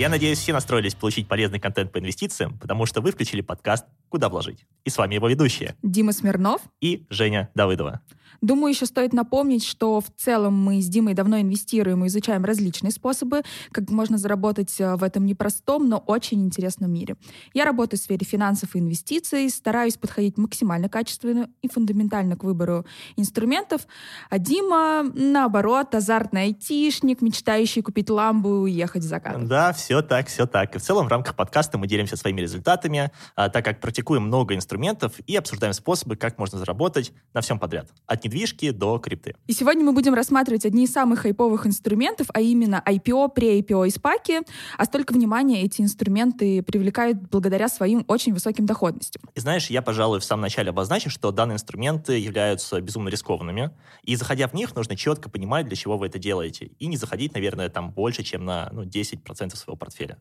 [0.00, 4.30] Я надеюсь, все настроились получить полезный контент по инвестициям, потому что вы включили подкаст «Куда
[4.30, 4.64] вложить».
[4.86, 5.76] И с вами его ведущие.
[5.82, 6.62] Дима Смирнов.
[6.80, 8.00] И Женя Давыдова.
[8.40, 12.90] Думаю, еще стоит напомнить, что в целом мы с Димой давно инвестируем и изучаем различные
[12.90, 17.16] способы, как можно заработать э, в этом непростом, но очень интересном мире.
[17.52, 22.86] Я работаю в сфере финансов и инвестиций, стараюсь подходить максимально качественно и фундаментально к выбору
[23.16, 23.86] инструментов,
[24.30, 29.46] а Дима, наоборот, азартный айтишник, мечтающий купить ламбу и уехать в закат.
[29.46, 30.76] Да, все так, все так.
[30.76, 34.54] И в целом в рамках подкаста мы делимся своими результатами, а, так как практикуем много
[34.54, 37.88] инструментов и обсуждаем способы, как можно заработать на всем подряд.
[38.06, 39.34] От недвижки до крипты.
[39.48, 43.90] И сегодня мы будем рассматривать одни из самых хайповых инструментов, а именно IPO, pre-IPO и
[43.90, 44.40] спаки.
[44.78, 49.22] А столько внимания эти инструменты привлекают благодаря своим очень высоким доходностям.
[49.34, 53.72] И знаешь, я, пожалуй, в самом начале обозначу, что данные инструменты являются безумно рискованными.
[54.04, 56.70] И заходя в них, нужно четко понимать, для чего вы это делаете.
[56.78, 60.18] И не заходить, наверное, там больше, чем на ну, 10% своего портфеля.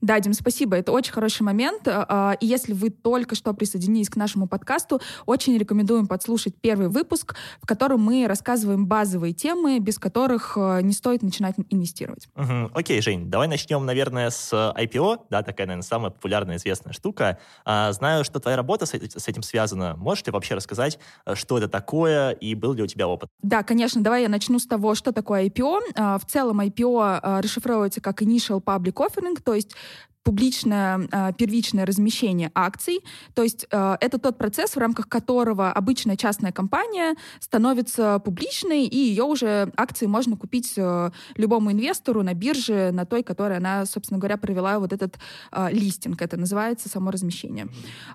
[0.00, 0.76] Да, Дим, спасибо.
[0.76, 1.82] Это очень хороший момент.
[1.86, 7.36] А, и если вы только что присоединились к нашему подкасту, очень рекомендуем подслушать первый выпуск,
[7.60, 12.28] в котором мы рассказываем базовые темы, без которых э, не стоит начинать инвестировать.
[12.34, 12.72] Угу.
[12.74, 15.26] Окей, Жень, давай начнем, наверное, с IPO.
[15.30, 17.38] Да, такая, наверное, самая популярная, известная штука.
[17.64, 19.94] А, знаю, что твоя работа с, этим связана.
[19.96, 23.30] Можешь ли вообще рассказать, э, что это такое и был ли у тебя опыт?
[23.42, 24.02] Да, конечно.
[24.02, 25.80] Давай я начну с того, что такое IPO.
[25.94, 29.74] А, в целом IPO а, расшифровывается как Initial Public Offering, то есть
[30.22, 33.00] публичное э, первичное размещение акций.
[33.34, 38.96] То есть э, это тот процесс, в рамках которого обычная частная компания становится публичной, и
[38.96, 44.18] ее уже акции можно купить э, любому инвестору на бирже, на той, которой она, собственно
[44.18, 45.18] говоря, провела вот этот
[45.50, 46.22] э, листинг.
[46.22, 47.68] Это называется само размещение.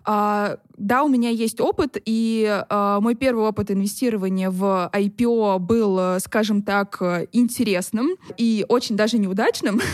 [0.05, 7.01] Да, у меня есть опыт, и мой первый опыт инвестирования в IPO был, скажем так,
[7.31, 9.81] интересным и очень даже неудачным.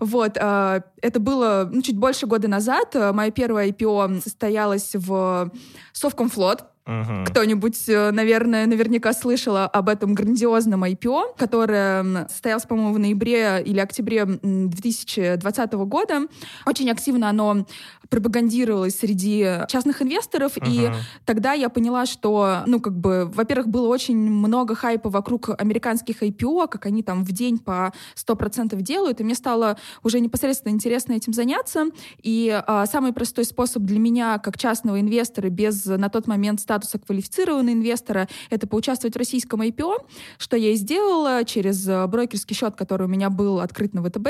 [0.00, 0.36] Вот.
[0.36, 2.94] Это это было ну, чуть больше года назад.
[2.94, 5.50] Моя первая IPO состоялась в
[5.92, 6.64] Совкомфлот.
[6.90, 7.26] Угу.
[7.26, 13.78] Кто-нибудь, э, наверное, наверняка слышала об этом грандиозном IPO, которое состоялось, по-моему, в ноябре или
[13.78, 16.22] октябре 2020 года.
[16.66, 17.64] Очень активно оно
[18.08, 20.66] пропагандировалось среди частных инвесторов, угу.
[20.68, 20.90] и
[21.24, 26.66] тогда я поняла, что, ну, как бы, во-первых, было очень много хайпа вокруг американских IPO,
[26.66, 31.32] как они там в день по 100% делают, и мне стало уже непосредственно интересно этим
[31.32, 31.86] заняться,
[32.20, 36.79] и а, самый простой способ для меня, как частного инвестора, без на тот момент статуса
[37.06, 40.06] квалифицированного инвестора, это поучаствовать в российском IPO,
[40.38, 44.28] что я и сделала через э, брокерский счет, который у меня был открыт на ВТБ.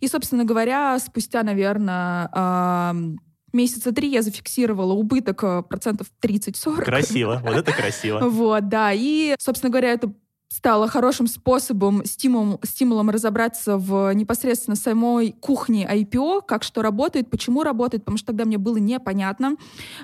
[0.00, 2.28] И, собственно говоря, спустя, наверное,
[3.54, 6.84] месяца три я зафиксировала убыток э, процентов 30-40.
[6.84, 8.18] Красиво, вот это красиво.
[8.34, 10.12] Вот, да, и, собственно говоря, это
[10.54, 17.64] стало хорошим способом, стимулом, стимулом разобраться в непосредственно самой кухне IPO, как что работает, почему
[17.64, 19.56] работает, потому что тогда мне было непонятно.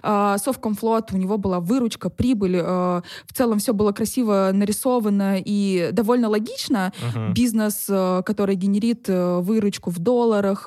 [0.02, 5.90] А, Совкомфлот, у него была выручка, прибыль, а, в целом все было красиво нарисовано и
[5.92, 6.92] довольно логично.
[7.00, 7.32] Uh-huh.
[7.32, 10.66] Бизнес, а, который генерит выручку в долларах,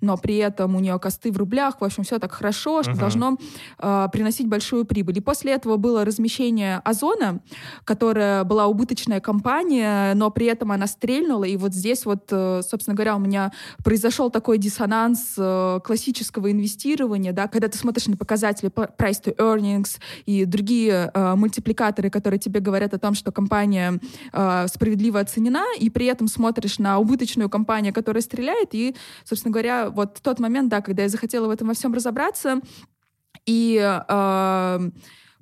[0.00, 2.98] но при этом у нее косты в рублях, в общем, все так хорошо, что uh-huh.
[2.98, 3.36] должно
[4.08, 5.18] приносить большую прибыль.
[5.18, 7.40] И после этого было размещение Озона,
[7.84, 12.62] которая была убыточной успешная компания, но при этом она стрельнула, и вот здесь вот, э,
[12.62, 13.50] собственно говоря, у меня
[13.84, 19.98] произошел такой диссонанс э, классического инвестирования, да, когда ты смотришь на показатели price to earnings
[20.26, 24.00] и другие э, мультипликаторы, которые тебе говорят о том, что компания
[24.66, 28.94] справедливо оценена, и при этом смотришь на убыточную компанию, которая стреляет, и,
[29.24, 32.60] собственно говоря, вот тот момент, да, когда я захотела в этом во всем разобраться,
[33.46, 34.90] и э,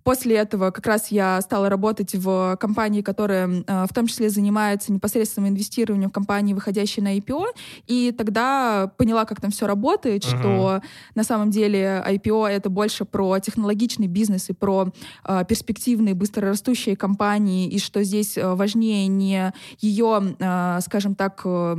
[0.09, 4.91] После этого как раз я стала работать в компании, которая э, в том числе занимается
[4.91, 7.45] непосредственным инвестированием в компании, выходящие на IPO,
[7.87, 10.39] и тогда поняла, как там все работает, uh-huh.
[10.39, 10.83] что
[11.15, 14.89] на самом деле IPO— это больше про технологичный бизнес и про
[15.27, 21.77] э, перспективные, быстрорастущие компании, и что здесь э, важнее не ее, э, скажем так, э,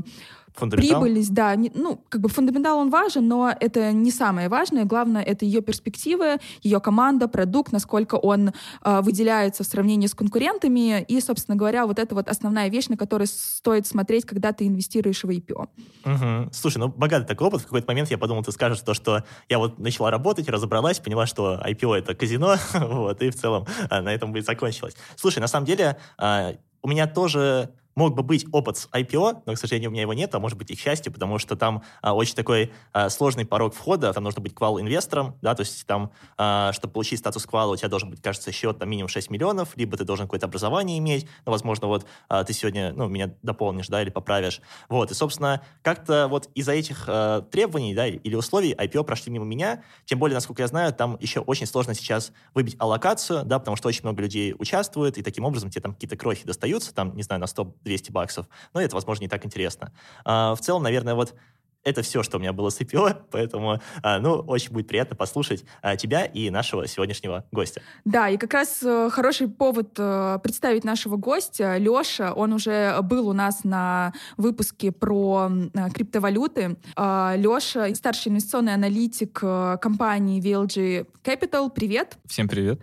[0.60, 1.56] Прибыльность, да.
[1.56, 4.86] Не, ну, как бы фундаментал он важен, но это не самое важное.
[4.86, 8.50] Главное— это ее перспективы, ее команда, продукт, насколько он
[8.84, 11.02] э, выделяется в сравнении с конкурентами.
[11.04, 15.24] И, собственно говоря, вот это вот основная вещь, на которую стоит смотреть, когда ты инвестируешь
[15.24, 15.68] в IPO.
[16.06, 16.50] Угу.
[16.54, 17.62] Слушай, ну, богатый такой опыт.
[17.62, 21.26] В какой-то момент я подумал, ты скажешь то, что я вот начала работать, разобралась, поняла,
[21.26, 24.96] что IPO— это казино, вот, и в целом а, на этом бы и закончилось.
[25.16, 29.54] Слушай, на самом деле, а, у меня тоже мог бы быть опыт с IPO, но,
[29.54, 31.84] к сожалению, у меня его нет, а может быть и к счастью, потому что там
[32.01, 36.12] а, очень такой а, сложный порог входа, там нужно быть квал-инвестором, да, то есть там,
[36.38, 39.75] а, чтобы получить статус квала, у тебя должен быть, кажется, счет там минимум 6 миллионов,
[39.75, 43.90] либо ты должен какое-то образование иметь, ну, возможно, вот а, ты сегодня, ну, меня дополнишь,
[43.90, 44.62] да, или поправишь.
[44.88, 49.44] Вот, и, собственно, как-то вот из-за этих а, требований, да, или условий IPO прошли мимо
[49.44, 53.75] меня, тем более, насколько я знаю, там еще очень сложно сейчас выбить аллокацию, да, потому
[53.75, 57.24] что очень много людей участвует, и таким образом тебе там какие-то крохи достаются, там, не
[57.24, 57.48] знаю, на
[57.90, 59.92] 100-200 баксов, но это, возможно, не так интересно.
[60.26, 61.36] А, в целом, наверное, вот
[61.84, 65.64] это все, что у меня было с IPO, поэтому, а, ну, очень будет приятно послушать
[65.81, 67.81] а, тебя и нашего сегодняшнего гостя.
[68.06, 71.78] Да, и как раз э, хороший повод э, представить нашего гостя.
[71.78, 76.78] Леша, он уже был у нас на выпуске про э, криптовалюты.
[76.96, 81.70] А, Леша, старший инвестиционный аналитик компании VLG Capital.
[81.70, 82.18] Привет.
[82.26, 82.81] Всем привет.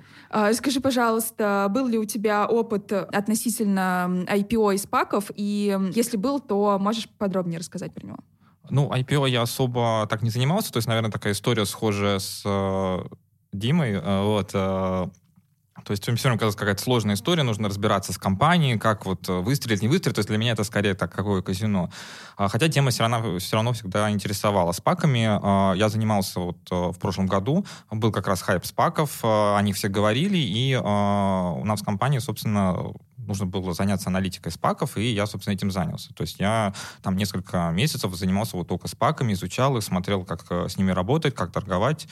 [0.52, 5.30] Скажи, пожалуйста, был ли у тебя опыт относительно IPO и спаков?
[5.34, 8.18] И если был, то можешь подробнее рассказать про него?
[8.70, 13.04] Ну, IPO я особо так не занимался, то есть, наверное, такая история схожая с э,
[13.52, 15.06] Димой, э, вот, э,
[15.86, 19.82] то есть все равно какая-то сложная история, нужно разбираться с компанией, как вот э, выстрелить,
[19.82, 20.16] не выстрелить.
[20.16, 21.90] То есть для меня это скорее так, какое казино.
[22.36, 24.72] А, хотя тема все равно, все равно всегда интересовала.
[24.72, 28.72] С паками а, я занимался вот э, в прошлом году, был как раз хайп с
[28.72, 32.92] паков, э, они все говорили, и у нас в компании, собственно,
[33.26, 36.12] нужно было заняться аналитикой спаков, и я, собственно, этим занялся.
[36.14, 40.76] То есть я там несколько месяцев занимался вот только спаками, изучал их, смотрел, как с
[40.76, 42.08] ними работать, как торговать.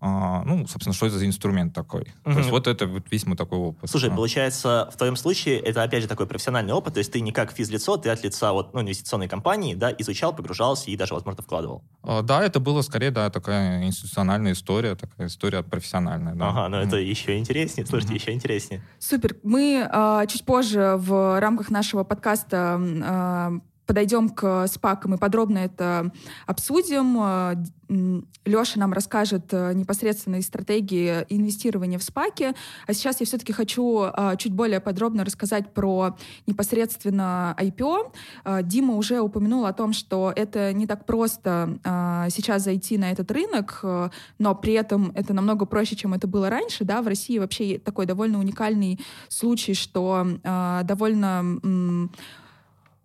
[0.00, 2.02] А, ну, собственно, что это за инструмент такой.
[2.24, 2.32] Угу.
[2.32, 3.90] То есть вот это вот весь мой такой опыт.
[3.90, 7.32] Слушай, получается, в твоем случае это, опять же, такой профессиональный опыт, то есть ты не
[7.32, 11.42] как физлицо, ты от лица вот, ну, инвестиционной компании, да, изучал, погружался и даже, возможно,
[11.42, 11.82] вкладывал.
[12.02, 16.34] А, да, это было скорее, да, такая институциональная история, такая история профессиональная.
[16.34, 16.50] Да.
[16.50, 18.20] Ага, ну это еще интереснее, слушайте, угу.
[18.20, 18.82] еще интереснее.
[19.00, 19.36] Супер.
[19.42, 26.12] Мы э, чуть позже в рамках нашего подкаста э, подойдем к спакам и подробно это
[26.46, 27.18] обсудим.
[27.18, 27.54] Э,
[28.44, 32.54] Леша нам расскажет э, непосредственно стратегии инвестирования в спаки.
[32.86, 38.12] А сейчас я все-таки хочу э, чуть более подробно рассказать про непосредственно IPO.
[38.64, 41.78] Дима уже упомянул о том, что это не так просто
[42.30, 43.82] сейчас зайти на этот рынок,
[44.38, 46.84] но при этом это намного проще, чем это было раньше.
[46.84, 47.00] Да?
[47.00, 50.26] В России вообще такой довольно уникальный случай, что
[50.84, 52.10] довольно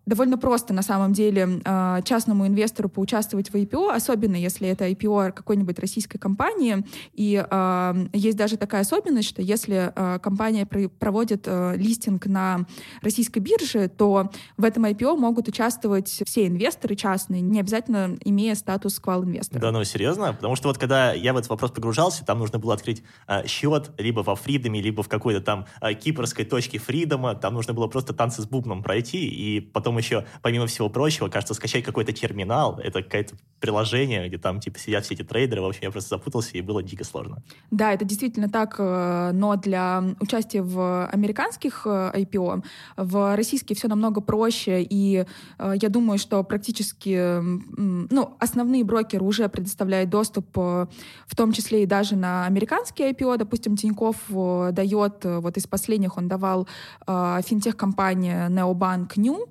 [0.06, 5.32] довольно просто на самом деле а, частному инвестору поучаствовать в IPO, особенно если это IPO
[5.32, 6.84] какой-нибудь российской компании.
[7.14, 12.66] И э, есть даже такая особенность, что если э, компания проводит листинг на
[13.02, 18.98] российской бирже, то в этом IPO могут участвовать все инвесторы частные, не обязательно имея статус
[18.98, 19.60] квал-инвестора.
[19.60, 20.32] Да, ну серьезно?
[20.34, 23.02] Потому что вот когда я в этот вопрос погружался, там нужно было открыть
[23.46, 25.66] счет либо во Фридоме, либо в какой-то там
[26.00, 30.24] кипрской точке Фридома, там нужно было просто танцы с бубном пройти, и потом потом еще,
[30.42, 35.14] помимо всего прочего, кажется, скачать какой-то терминал, это какое-то приложение, где там типа сидят все
[35.14, 37.42] эти трейдеры, в общем, я просто запутался, и было дико сложно.
[37.70, 42.64] Да, это действительно так, э, но для участия в американских э, IPO
[42.96, 45.24] в российские все намного проще, и
[45.58, 47.40] э, я думаю, что практически,
[47.76, 53.76] ну, основные брокеры уже предоставляют доступ, в том числе и даже на американские IPO, допустим,
[53.76, 56.68] Тиньков дает, вот из последних он давал
[57.06, 59.48] финтех-компания Neobank New,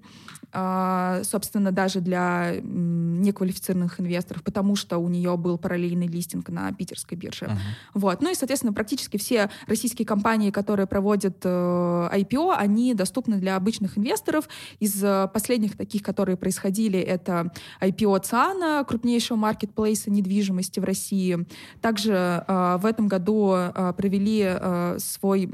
[0.53, 7.45] собственно, даже для неквалифицированных инвесторов, потому что у нее был параллельный листинг на питерской бирже.
[7.45, 7.57] Uh-huh.
[7.95, 8.21] Вот.
[8.21, 13.97] Ну и, соответственно, практически все российские компании, которые проводят э, IPO, они доступны для обычных
[13.97, 14.47] инвесторов.
[14.79, 17.51] Из э, последних таких, которые происходили, это
[17.81, 21.45] IPO ЦИАНа, крупнейшего маркетплейса недвижимости в России.
[21.81, 23.55] Также э, в этом году
[23.97, 24.49] провели
[24.97, 25.49] свой,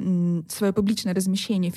[0.49, 1.71] свое публичное размещение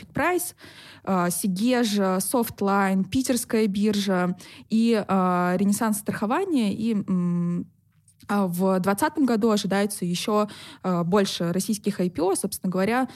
[1.04, 4.36] э, Сигежа, Софтлайн, Питерская биржа
[4.70, 6.96] и э, Ренессанс страхования и
[8.28, 10.48] а в 2020 году ожидается еще
[10.82, 13.08] э, больше российских IPO, собственно говоря,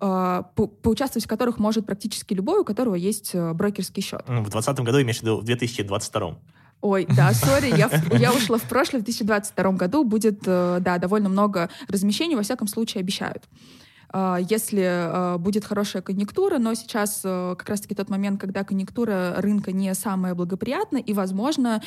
[0.00, 4.22] э, по поучаствовать в которых может практически любой, у которого есть э, брокерский счет.
[4.22, 6.38] В 2020 году имеешь в виду в 2022?
[6.80, 11.70] Ой, да, сори, я, я ушла в прошлое, в 2022 году будет, да, довольно много
[11.88, 13.44] размещений, во всяком случае, обещают.
[13.44, 13.83] А,
[14.14, 19.72] если а, будет хорошая конъюнктура, но сейчас а, как раз-таки тот момент, когда конъюнктура рынка
[19.72, 21.82] не самая благоприятная, и, возможно,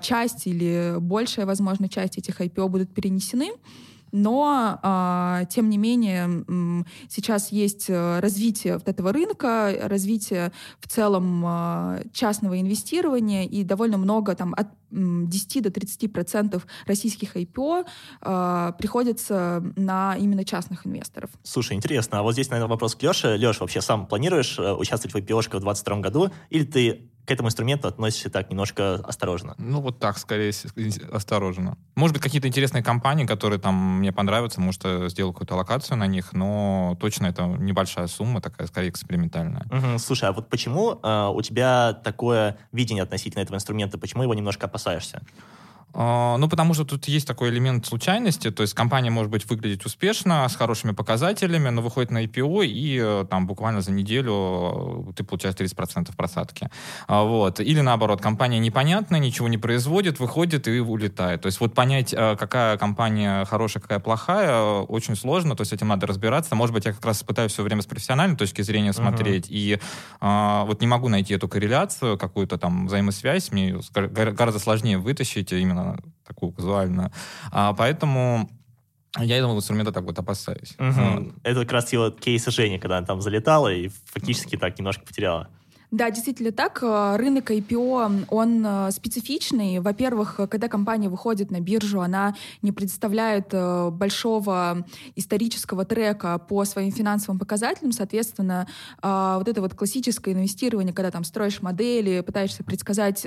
[0.00, 3.52] часть или большая, возможно, часть этих IPO будут перенесены,
[4.12, 11.44] но, э, тем не менее, э, сейчас есть развитие вот этого рынка, развитие в целом
[11.46, 17.86] э, частного инвестирования и довольно много, там, от 10 до 30 процентов российских IPO
[18.22, 21.30] э, приходится на именно частных инвесторов.
[21.42, 23.36] Слушай, интересно, а вот здесь, наверное, вопрос к Леше.
[23.36, 27.46] Леш, вообще сам планируешь э, участвовать в IPO в 2022 году, или ты к этому
[27.46, 29.54] инструменту относишься так немножко осторожно?
[29.56, 30.52] Ну, вот так, скорее,
[31.12, 31.78] осторожно.
[31.94, 36.08] Может быть, какие-то интересные компании, которые там мне понравятся, может, я сделаю какую-то локацию на
[36.08, 39.64] них, но точно это небольшая сумма, такая, скорее, экспериментальная.
[39.70, 43.96] Угу, слушай, а вот почему э, у тебя такое видение относительно этого инструмента?
[43.96, 45.22] Почему его немножко опасаешься?
[45.92, 49.84] А, ну, потому что тут есть такой элемент случайности, то есть компания может быть выглядеть
[49.84, 55.12] успешно, с хорошими показателями, но выходит на IPO, и э, там буквально за неделю э,
[55.14, 56.68] ты получаешь 30% просадки.
[57.08, 57.60] А, вот.
[57.60, 61.42] Или наоборот, компания непонятная, ничего не производит, выходит и улетает.
[61.42, 65.88] То есть вот понять, э, какая компания хорошая, какая плохая, очень сложно, то есть этим
[65.88, 66.54] надо разбираться.
[66.54, 69.54] Может быть, я как раз пытаюсь все время с профессиональной точки зрения смотреть, uh-huh.
[69.54, 69.80] и
[70.20, 75.79] а, вот не могу найти эту корреляцию, какую-то там взаимосвязь, мне гораздо сложнее вытащить именно
[76.26, 77.10] такую казуальную.
[77.50, 78.50] А, поэтому
[79.18, 80.74] я этого инструмента так вот опасаюсь.
[80.78, 80.90] Угу.
[80.90, 81.34] Вот.
[81.42, 85.48] Это как раз его кейс Жени, когда она там залетала и фактически так немножко потеряла.
[85.90, 86.78] Да, действительно так.
[86.82, 89.80] Э, рынок IPO, он э, специфичный.
[89.80, 96.92] Во-первых, когда компания выходит на биржу, она не представляет э, большого исторического трека по своим
[96.92, 97.90] финансовым показателям.
[97.92, 98.66] Соответственно,
[99.02, 103.26] вот это вот классическое инвестирование, когда там строишь модели, пытаешься предсказать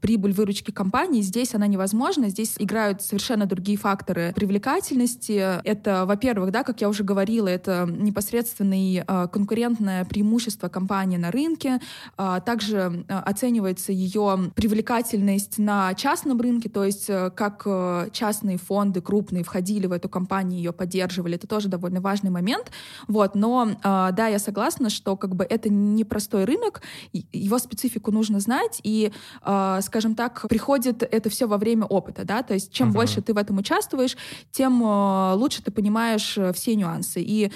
[0.00, 2.28] прибыль выручки компании, здесь она невозможна.
[2.28, 5.60] Здесь играют совершенно другие факторы привлекательности.
[5.64, 11.80] Это, во-первых, да, как я уже говорила, это непосредственное конкурентное преимущество компании на рынке.
[12.16, 18.56] А, также а, оценивается ее привлекательность на частном рынке, то есть э, как э, частные
[18.56, 21.36] фонды крупные входили в эту компанию, ее поддерживали.
[21.36, 22.70] Это тоже довольно важный момент.
[23.08, 23.34] Вот.
[23.34, 28.80] Но а, да, я согласна, что как бы это непростой рынок, его специфику нужно знать,
[28.82, 29.12] и,
[29.80, 32.94] скажем так, приходит это все во время опыта, да, то есть чем uh-huh.
[32.94, 34.16] больше ты в этом участвуешь,
[34.50, 37.20] тем э, лучше ты понимаешь все нюансы.
[37.20, 37.50] И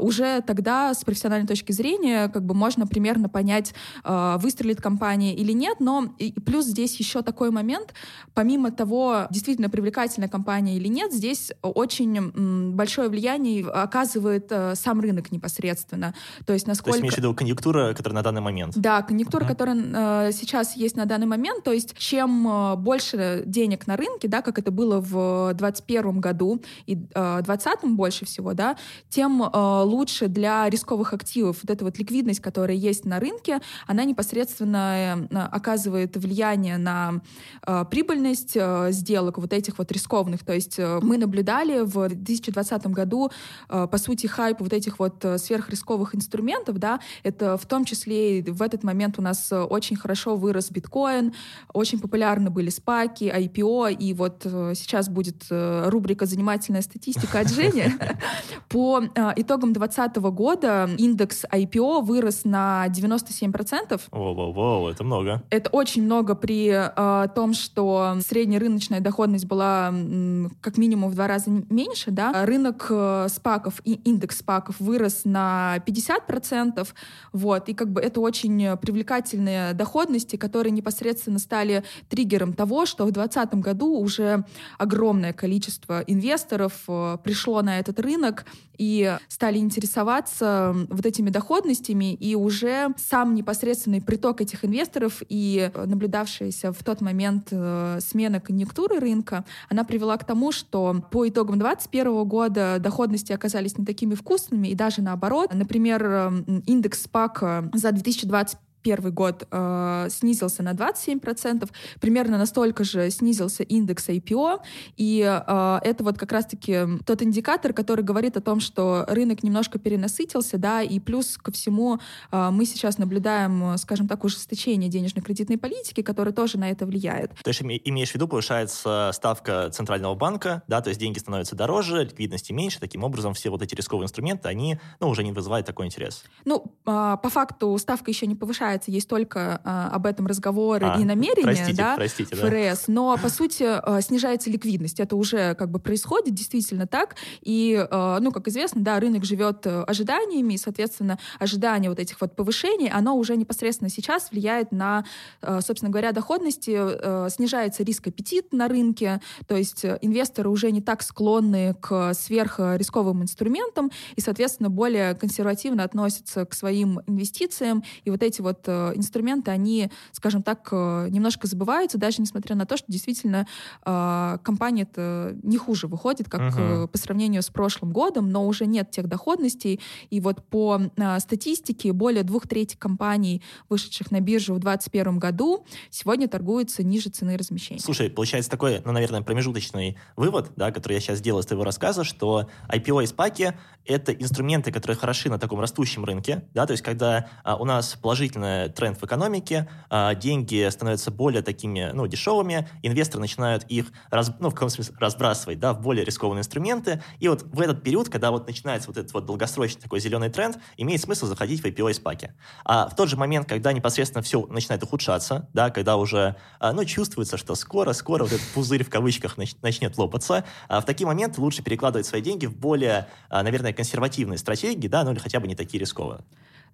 [0.00, 5.80] уже тогда с профессиональной точки зрения как бы можно примерно понять, выстрелит компания или нет,
[5.80, 7.94] но и плюс здесь еще такой момент,
[8.34, 15.32] помимо того, действительно привлекательная компания или нет, здесь очень большое влияние оказывает э, сам рынок
[15.32, 16.14] непосредственно.
[16.46, 16.92] То есть насколько...
[16.92, 18.76] То есть имеешь в виду конъюнктура, которая на данный момент?
[18.76, 19.48] Да, конъюнктура, uh-huh.
[19.48, 24.28] которая э, сейчас есть на данный момент, то есть чем э, больше денег на рынке,
[24.28, 28.76] да, как это было в 2021 году и э, 2020 больше всего, да,
[29.08, 34.04] тем э, лучше для рисковых активов вот эта вот ликвидность, которая есть на рынке, она
[34.04, 37.20] непосредственно э, оказывает влияние на
[37.66, 40.44] э, прибыльность э, сделок вот этих вот рискованных.
[40.44, 43.30] То есть мы наблюдали в 2020 году,
[43.68, 48.82] по сути, хайп вот этих вот сверхрисковых инструментов, да, это в том числе в этот
[48.84, 51.34] момент у нас очень хорошо вырос биткоин,
[51.72, 57.84] очень популярны были спаки, IPO, и вот сейчас будет рубрика «Занимательная статистика» от Жени.
[58.68, 59.02] По
[59.36, 64.08] итогам 2020 года индекс IPO вырос на 97%, процентов.
[64.10, 65.42] Воу-воу-воу, это много.
[65.50, 71.14] Это очень много при э, том, что средняя рыночная доходность была м, как минимум в
[71.14, 72.46] два раза меньше, да.
[72.46, 76.88] Рынок э, спаков и индекс спаков вырос на 50%,
[77.34, 83.12] вот, и как бы это очень привлекательные доходности, которые непосредственно стали триггером того, что в
[83.12, 84.44] 2020 году уже
[84.78, 88.46] огромное количество инвесторов э, пришло на этот рынок
[88.80, 95.84] и стали интересоваться вот этими доходностями, и уже сам непосредственный приток этих инвесторов и э,
[95.84, 101.58] наблюдавшаяся в тот момент э, смена конъюнктуры рынка, она привела к тому, что по итогам
[101.58, 105.50] 2021 года доходности оказались не такими вкусными, и даже наоборот.
[105.52, 106.30] Например, э,
[106.64, 111.68] индекс СПАК за 2020 первый год э, снизился на 27%,
[112.00, 114.60] примерно настолько же снизился индекс IPO,
[114.96, 119.78] и э, это вот как раз-таки тот индикатор, который говорит о том, что рынок немножко
[119.78, 121.98] перенасытился, да, и плюс ко всему
[122.30, 127.34] э, мы сейчас наблюдаем, скажем так, ужесточение денежно-кредитной политики, которое тоже на это влияет.
[127.42, 132.04] То есть имеешь в виду, повышается ставка Центрального банка, да, то есть деньги становятся дороже,
[132.04, 135.86] ликвидности меньше, таким образом все вот эти рисковые инструменты, они, ну, уже не вызывают такой
[135.86, 136.24] интерес.
[136.44, 140.86] Ну, э, по факту ставка еще не повышается, запускается, есть только а, об этом разговоры
[140.86, 142.92] а, и намерения, простите, да, простите, ФРС, да.
[142.92, 145.00] но, по сути, а, снижается ликвидность.
[145.00, 147.16] Это уже как бы происходит, действительно так.
[147.42, 152.20] И, а, ну, как известно, да, рынок живет э, ожиданиями, и, соответственно, ожидание вот этих
[152.20, 155.04] вот повышений, оно уже непосредственно сейчас влияет на,
[155.42, 160.80] э, собственно говоря, доходности, э, снижается риск аппетит на рынке, то есть инвесторы уже не
[160.80, 168.22] так склонны к сверхрисковым инструментам и, соответственно, более консервативно относятся к своим инвестициям, и вот
[168.22, 173.46] эти вот инструменты, они, скажем так, немножко забываются, даже несмотря на то, что действительно
[173.82, 176.88] компания это не хуже выходит, как uh-huh.
[176.88, 180.80] по сравнению с прошлым годом, но уже нет тех доходностей, и вот по
[181.18, 187.36] статистике более двух третей компаний, вышедших на биржу в 2021 году, сегодня торгуются ниже цены
[187.36, 187.80] размещения.
[187.80, 192.04] Слушай, получается такой, ну, наверное, промежуточный вывод, да, который я сейчас сделал из твоего рассказа,
[192.04, 193.54] что IPO и SPAC—
[193.86, 197.96] это инструменты, которые хороши на таком растущем рынке, да, то есть когда а, у нас
[198.00, 204.32] положительный тренд в экономике, а, деньги становятся более такими, ну, дешевыми, инвесторы начинают их, раз,
[204.40, 208.08] ну, в каком смысле, разбрасывать, да, в более рискованные инструменты, и вот в этот период,
[208.08, 211.90] когда вот начинается вот этот вот долгосрочный такой зеленый тренд, имеет смысл заходить в IPO
[211.90, 212.30] и SPAC.
[212.64, 216.84] А в тот же момент, когда непосредственно все начинает ухудшаться, да, когда уже, а, ну,
[216.84, 221.62] чувствуется, что скоро-скоро вот этот пузырь в кавычках начнет лопаться, а в такие моменты лучше
[221.62, 225.80] перекладывать свои деньги в более, наверное, консервативные стратегии, да, ну или хотя бы не такие
[225.80, 226.20] рисковые.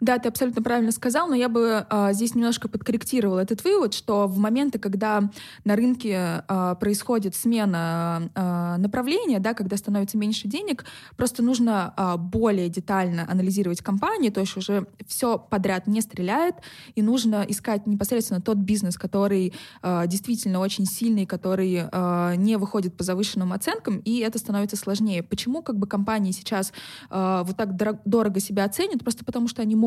[0.01, 4.27] Да, ты абсолютно правильно сказал, но я бы а, здесь немножко подкорректировала этот вывод, что
[4.27, 5.31] в моменты, когда
[5.65, 10.85] на рынке а, происходит смена а, направления, да, когда становится меньше денег,
[11.17, 16.57] просто нужно а, более детально анализировать компании, то есть уже все подряд не стреляет,
[16.95, 22.95] и нужно искать непосредственно тот бизнес, который а, действительно очень сильный, который а, не выходит
[22.99, 25.23] по завышенным оценкам, и это становится сложнее.
[25.23, 26.75] Почему как бы компании сейчас
[27.09, 29.03] а, вот так дорого себя оценят?
[29.03, 29.86] Просто потому что они могут.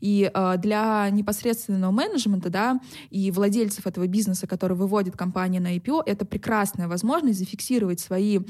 [0.00, 6.02] И э, для непосредственного менеджмента, да, и владельцев этого бизнеса, который выводит компанию на IPO,
[6.06, 8.40] это прекрасная возможность зафиксировать свои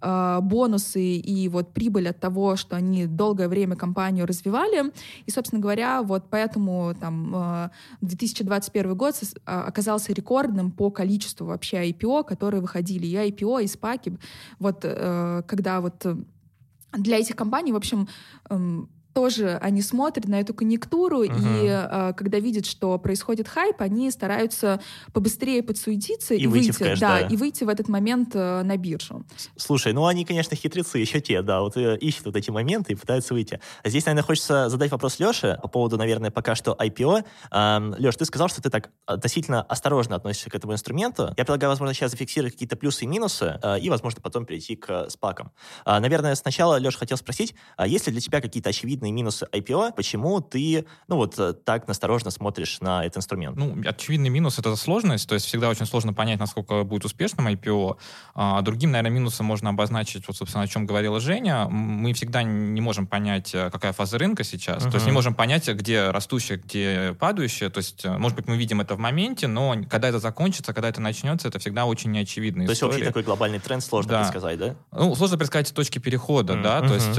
[0.00, 4.92] э, бонусы и вот прибыль от того, что они долгое время компанию развивали.
[5.26, 12.24] И, собственно говоря, вот поэтому там э, 2021 год оказался рекордным по количеству вообще IPO,
[12.24, 13.06] которые выходили.
[13.06, 14.18] И IPO, и SPAC.
[14.58, 16.06] Вот э, когда вот
[16.92, 18.08] для этих компаний, в общем,
[18.50, 21.34] эм, тоже они смотрят на эту конъюнктуру, uh-huh.
[21.34, 24.80] и э, когда видят, что происходит хайп, они стараются
[25.12, 28.62] побыстрее подсуетиться и, и выйти, выйти кэш, да, да, и выйти в этот момент э,
[28.62, 29.24] на биржу.
[29.56, 32.94] Слушай, ну они, конечно, хитрецы еще те, да, вот э, ищут вот эти моменты и
[32.94, 33.58] пытаются выйти.
[33.84, 37.24] Здесь, наверное, хочется задать вопрос Леше по поводу, наверное, пока что IPO.
[37.50, 41.34] Эм, Леш, ты сказал, что ты так относительно осторожно относишься к этому инструменту.
[41.36, 45.10] Я предлагаю, возможно, сейчас зафиксировать какие-то плюсы и минусы, э, и, возможно, потом перейти к
[45.10, 45.50] спакам.
[45.84, 49.46] Э, наверное, сначала, Леш, хотел спросить, а есть ли для тебя какие-то очевидные очевидные минусы
[49.52, 53.56] IPO, почему ты, ну вот, э, так насторожно смотришь на этот инструмент?
[53.56, 57.96] Ну, очевидный минус— это сложность, то есть всегда очень сложно понять, насколько будет успешным IPO.
[58.34, 61.66] А другим, наверное, минусом можно обозначить, вот, собственно, о чем говорила Женя.
[61.68, 64.90] Мы всегда не можем понять, э, какая фаза рынка сейчас, uh-huh.
[64.90, 68.56] то есть не можем понять, где растущее, где падающее, то есть, э, может быть, мы
[68.56, 72.64] видим это в моменте, но когда это закончится, когда это начнется, это всегда очень неочевидно.
[72.64, 74.18] То есть общий такой глобальный тренд сложно да.
[74.20, 74.74] предсказать, да?
[74.92, 76.62] Ну, сложно предсказать точки перехода, uh-huh.
[76.62, 77.18] да, то есть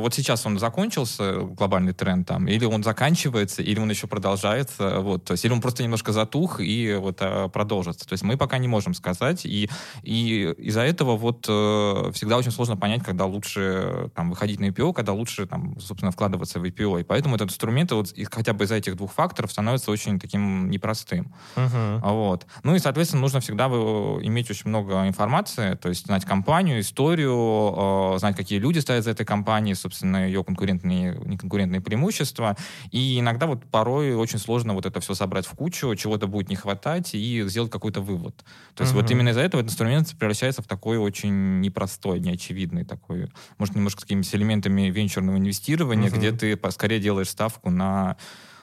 [0.00, 5.24] вот сейчас он закончился, глобальный тренд там, или он заканчивается, или он еще продолжается, вот,
[5.24, 8.06] то есть, или он просто немножко затух и вот а, продолжится.
[8.06, 9.68] То есть мы пока не можем сказать, и,
[10.02, 14.92] и из-за этого вот э, всегда очень сложно понять, когда лучше там выходить на IPO,
[14.92, 17.00] когда лучше там, собственно, вкладываться в IPO.
[17.00, 21.32] И поэтому этот инструмент вот хотя бы из-за этих двух факторов становится очень таким непростым.
[21.56, 22.00] Uh-huh.
[22.02, 22.46] Вот.
[22.62, 28.18] Ну и, соответственно, нужно всегда иметь очень много информации, то есть знать компанию, историю, э,
[28.18, 32.56] знать, какие люди стоят за этой компанией, собственно, ее конкурентные, конкурентные преимущества.
[32.90, 36.56] И иногда вот порой очень сложно вот это все собрать в кучу, чего-то будет не
[36.56, 38.36] хватать и сделать какой-то вывод.
[38.74, 39.02] То есть uh-huh.
[39.02, 44.00] вот именно из-за этого этот инструмент превращается в такой очень непростой, неочевидный такой, может, немножко
[44.00, 46.18] с какими-то элементами венчурного инвестирования, uh-huh.
[46.18, 48.16] где ты скорее делаешь ставку на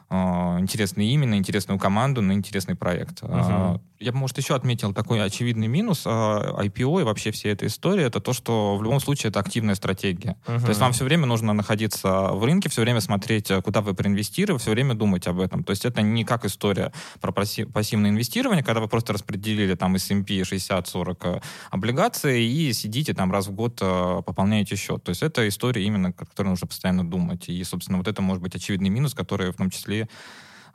[0.09, 3.21] а, интересное имя, на интересную команду, на интересный проект.
[3.21, 3.81] Uh-huh.
[3.99, 8.19] Я бы, может, еще отметил такой очевидный минус IPO и вообще всей этой истории, это
[8.19, 10.37] то, что в любом случае это активная стратегия.
[10.45, 10.61] Uh-huh.
[10.61, 14.59] То есть вам все время нужно находиться в рынке, все время смотреть, куда вы проинвестировали,
[14.59, 15.63] все время думать об этом.
[15.63, 20.41] То есть это не как история про пассивное инвестирование, когда вы просто распределили там S&P
[20.41, 25.03] 60-40 облигаций и сидите там раз в год пополняете счет.
[25.03, 27.49] То есть это история именно, о которой нужно постоянно думать.
[27.49, 30.07] И, собственно, вот это может быть очевидный минус, который в том числе а,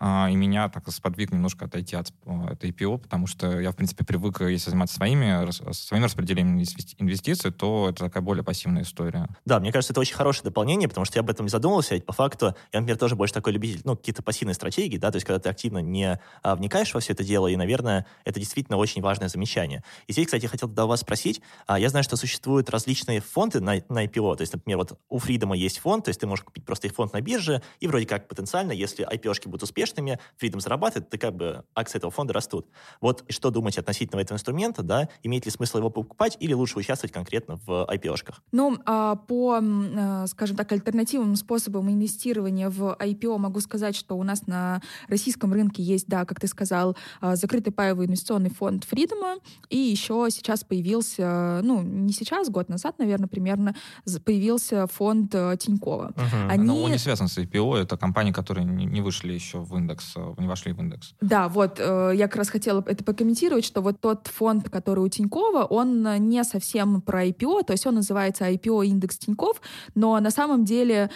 [0.02, 4.40] и меня так сподвиг немножко отойти от, от IPO, потому что я, в принципе, привык,
[4.40, 6.58] если заниматься своими, своим распределением
[6.98, 9.28] инвестиций, то это такая более пассивная история.
[9.44, 12.04] Да, мне кажется, это очень хорошее дополнение, потому что я об этом не задумывался, ведь
[12.04, 15.26] по факту я, например, тоже больше такой любитель, ну, какие-то пассивные стратегии, да, то есть
[15.26, 19.02] когда ты активно не а, вникаешь во все это дело, и, наверное, это действительно очень
[19.02, 19.84] важное замечание.
[20.08, 23.60] И здесь, кстати, я хотел тогда вас спросить, а, я знаю, что существуют различные фонды
[23.60, 26.44] на, на IPO, то есть, например, вот у Freedom есть фонд, то есть ты можешь
[26.44, 30.60] купить просто их фонд на бирже, и вроде как потенциально, если IPO-шки будут успешными, Freedom
[30.60, 32.66] зарабатывает, то как бы акции этого фонда растут.
[33.00, 37.12] Вот что думаете относительно этого инструмента, да, имеет ли смысл его покупать или лучше участвовать
[37.12, 38.42] конкретно в IPO-шках?
[38.52, 44.22] Ну, а, по, а, скажем так, альтернативным способам инвестирования в IPO могу сказать, что у
[44.22, 49.40] нас на российском рынке есть, да, как ты сказал, а, закрытый паевый инвестиционный фонд Freedom,
[49.68, 53.74] и еще сейчас появился, ну, не сейчас, год назад, наверное, примерно,
[54.24, 56.12] появился фонд э, Тинькова.
[56.16, 56.50] Угу.
[56.50, 56.64] Они...
[56.64, 60.34] Но он не связан с IPO, это компании, которые не вышли еще в индекс, э,
[60.38, 61.14] не вошли в индекс.
[61.20, 65.08] Да, вот, э, я как раз хотела это покомментировать, что вот тот фонд, который у
[65.08, 69.60] Тинькова, он не совсем про IPO, то есть он называется IPO индекс Тиньков,
[69.94, 71.10] но на самом деле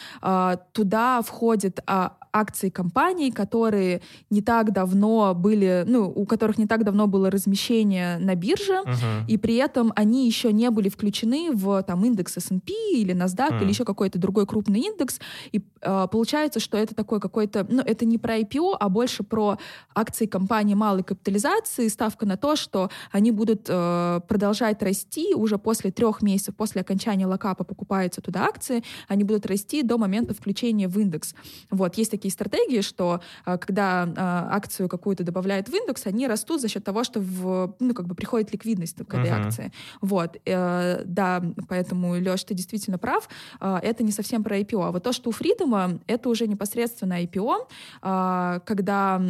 [0.72, 6.84] туда входит а, акции компаний, которые не так давно были, ну, у которых не так
[6.84, 9.26] давно было размещение на бирже, uh-huh.
[9.26, 13.62] и при этом они еще не были включены в там индекс S&P или NASDAQ uh-huh.
[13.62, 15.18] или еще какой-то другой крупный индекс,
[15.52, 19.56] и э, получается, что это такой какой-то, ну, это не про IPO, а больше про
[19.94, 25.90] акции компании малой капитализации, ставка на то, что они будут э, продолжать расти уже после
[25.90, 30.98] трех месяцев после окончания локапа покупаются туда акции, они будут расти до момента включения в
[30.98, 31.34] индекс.
[31.70, 36.26] Вот, есть такие такие стратегии, что а, когда а, акцию какую-то добавляют в индекс, они
[36.26, 39.46] растут за счет того, что в, ну, как бы приходит ликвидность к этой uh-huh.
[39.46, 39.72] акции.
[40.00, 40.36] Вот.
[40.46, 43.28] Э, да, поэтому, Леш, ты действительно прав.
[43.60, 44.88] Э, это не совсем про IPO.
[44.88, 47.68] А вот то, что у Фридома, это уже непосредственно IPO,
[48.02, 49.22] э, когда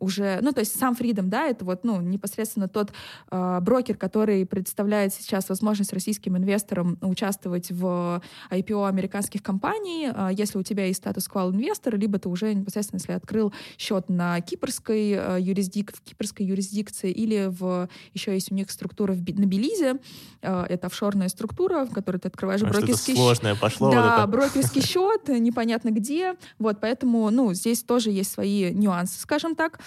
[0.00, 2.92] уже, ну, то есть сам Freedom, да, это вот, ну, непосредственно тот
[3.30, 10.58] э, брокер, который представляет сейчас возможность российским инвесторам участвовать в IPO американских компаний, э, если
[10.58, 15.38] у тебя есть статус квал-инвестора, либо ты уже непосредственно, если открыл счет на кипрской, э,
[15.40, 19.96] юрисдик, в кипрской юрисдикции или в, еще есть у них структура в, на Белизе,
[20.42, 23.16] э, это офшорная структура, в которой ты открываешь а брокерский счет.
[23.16, 23.90] сложное пошло.
[23.90, 24.26] Да, вот это.
[24.28, 26.34] брокерский счет, непонятно где.
[26.60, 29.80] Вот, поэтому, ну, здесь тоже есть свои нюансы, скажем так.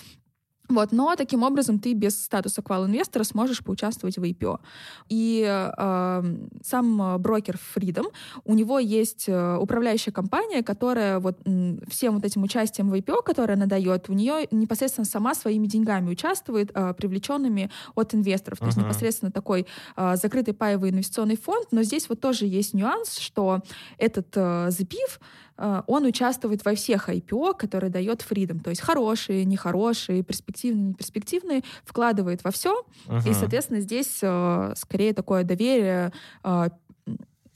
[0.70, 4.60] Вот, но таким образом ты без статуса квал-инвестора сможешь поучаствовать в IPO.
[5.10, 6.24] И э,
[6.64, 8.06] сам брокер Freedom,
[8.46, 11.40] у него есть э, управляющая компания, которая вот
[11.88, 16.10] всем вот этим участием в IPO, которое она дает, у нее непосредственно сама своими деньгами
[16.10, 18.60] участвует, э, привлеченными от инвесторов.
[18.60, 18.68] То uh-huh.
[18.68, 21.68] есть непосредственно такой э, закрытый паевый инвестиционный фонд.
[21.72, 23.62] Но здесь вот тоже есть нюанс, что
[23.98, 25.20] этот э, запив
[25.88, 28.62] он участвует во всех IPO, которые дает Freedom.
[28.62, 32.84] То есть хорошие, нехорошие, перспективные, неперспективные, вкладывает во все.
[33.08, 33.30] Uh-huh.
[33.30, 36.69] И, соответственно, здесь э, скорее такое доверие э,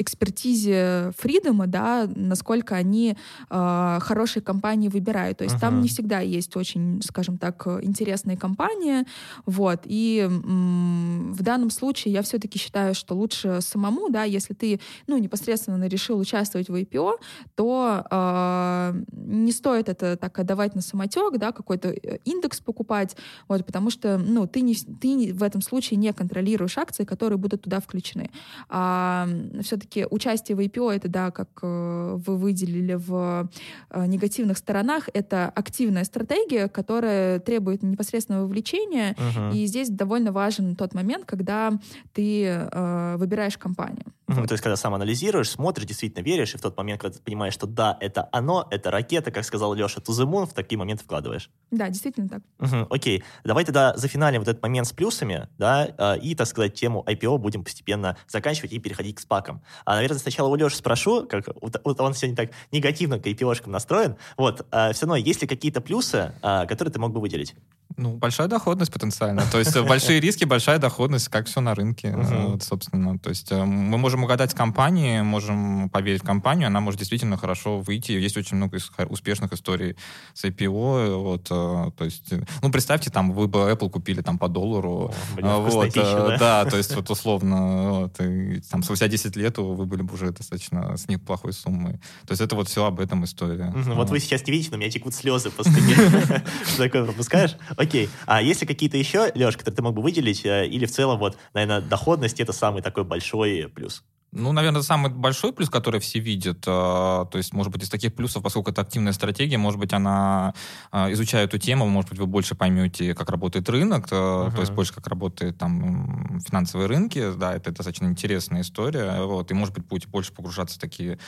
[0.03, 3.17] экспертизе Фридома, да, насколько они
[3.49, 5.39] э, хорошие компании выбирают.
[5.39, 5.61] То есть uh-huh.
[5.61, 9.05] там не всегда есть очень, скажем так, интересные компании,
[9.45, 9.81] вот.
[9.85, 15.17] И м- в данном случае я все-таки считаю, что лучше самому, да, если ты, ну,
[15.17, 17.13] непосредственно решил участвовать в IPO,
[17.55, 23.15] то э, не стоит это так отдавать на самотек, да, какой-то э, индекс покупать,
[23.47, 27.63] вот, потому что, ну, ты не, ты в этом случае не контролируешь акции, которые будут
[27.63, 28.29] туда включены.
[28.69, 29.27] А
[29.61, 33.49] все-таки все-таки участие в IPO, это, да, как э, вы выделили в
[33.89, 39.56] э, негативных сторонах, это активная стратегия, которая требует непосредственного вовлечения, uh-huh.
[39.56, 41.71] и здесь довольно важен тот момент, когда
[42.13, 44.06] ты э, выбираешь компанию.
[44.27, 44.47] Вот.
[44.47, 47.53] То есть, когда сам анализируешь, смотришь, действительно веришь, и в тот момент, когда ты понимаешь,
[47.53, 51.49] что да, это оно, это ракета, как сказал Леша, moon, в такие моменты вкладываешь.
[51.71, 52.41] Да, действительно так.
[52.59, 52.88] Uh-huh.
[52.89, 57.03] Окей, давай тогда зафиналим вот этот момент с плюсами, да, э, и, так сказать, тему
[57.05, 59.62] IPO будем постепенно заканчивать и переходить к спакам.
[59.86, 64.15] А, наверное, сначала у Леши спрошу, как вот он сегодня так негативно к IPO-шкам настроен.
[64.38, 67.55] Вот, а, все равно, есть ли какие-то плюсы, а, которые ты мог бы выделить?
[67.97, 69.43] Ну, большая доходность потенциально.
[69.51, 73.19] То есть большие риски, большая доходность, как все на рынке, вот, собственно.
[73.19, 77.79] То есть э, мы можем угадать компании, можем поверить в компанию, она может действительно хорошо
[77.79, 78.12] выйти.
[78.12, 78.77] Есть очень много
[79.10, 79.95] успешных историй
[80.34, 81.15] с IPO.
[81.17, 85.13] Вот, э, то есть, ну, представьте, там, вы бы Apple купили там по доллару.
[85.60, 86.63] вот, да?
[86.63, 90.32] да, то есть вот условно, вот, и, там, спустя 10 лет вы были бы уже
[90.32, 91.93] достаточно с неплохой суммой.
[92.25, 93.71] То есть это вот все об этом история.
[93.75, 95.73] Вот вы сейчас не видите, но у меня текут слезы после
[96.65, 97.56] Что такое пропускаешь?
[97.83, 98.09] Окей.
[98.25, 100.45] А есть ли какие-то еще, Леш, которые ты мог бы выделить?
[100.45, 104.03] Э, или в целом, вот, наверное, доходность— это самый такой большой плюс?
[104.35, 108.15] Ну, наверное, самый большой плюс, который все видят, э, то есть, может быть, из таких
[108.15, 110.53] плюсов, поскольку это активная стратегия, может быть, она,
[110.91, 114.55] э, изучая эту тему, может быть, вы больше поймете, как работает рынок, uh-huh.
[114.55, 119.53] то есть больше как работают там финансовые рынки, да, это достаточно интересная история, вот, и,
[119.53, 121.19] может быть, будете больше погружаться в такие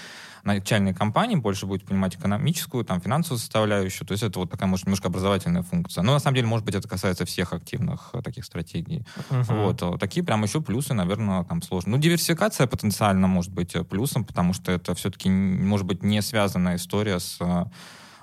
[0.44, 4.88] начальные компании, больше будете понимать экономическую, там, финансовую составляющую, то есть это вот такая, может,
[4.88, 6.04] немножко образовательная функция.
[6.04, 9.06] Но, на самом деле, может быть, это касается всех активных таких стратегий.
[9.30, 9.76] Uh-huh.
[9.78, 11.92] Вот, такие прям еще плюсы, наверное, там сложно.
[11.92, 16.22] Ну, диверсификация потенциально потенциально может быть э, плюсом, потому что это все-таки может быть не
[16.22, 17.38] связанная история с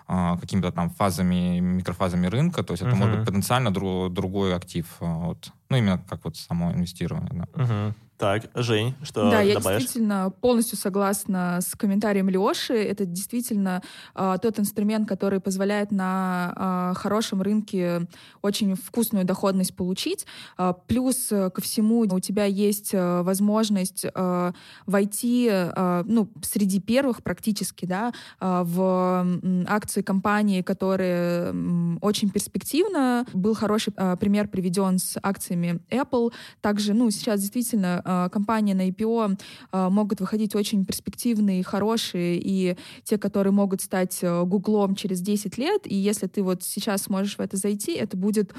[0.08, 2.98] а, какими-то там фазами, микрофазами рынка, то есть это uh-huh.
[2.98, 7.30] может быть потенциально дру- другой актив, э, вот, ну именно как вот само инвестирование.
[7.32, 7.62] Да.
[7.62, 7.94] Uh-huh.
[8.22, 9.80] Так, Жень, что Да, я добавишь?
[9.82, 12.74] действительно полностью согласна с комментарием Леши.
[12.74, 13.82] Это действительно
[14.14, 18.06] э, тот инструмент, который позволяет на э, хорошем рынке
[18.40, 20.24] очень вкусную доходность получить.
[20.56, 24.52] Э, плюс ко всему у тебя есть э, возможность э,
[24.86, 32.30] войти э, ну, среди первых практически да, э, в э, акции компании, которые э, очень
[32.30, 33.26] перспективно.
[33.32, 36.32] Был хороший э, пример приведен с акциями Apple.
[36.60, 39.38] Также ну, сейчас действительно Э, компании на IPO
[39.72, 45.58] э, могут выходить очень перспективные, хорошие, и те, которые могут стать э, Гуглом через 10
[45.58, 45.82] лет.
[45.84, 48.52] И если ты вот сейчас сможешь в это зайти, это будет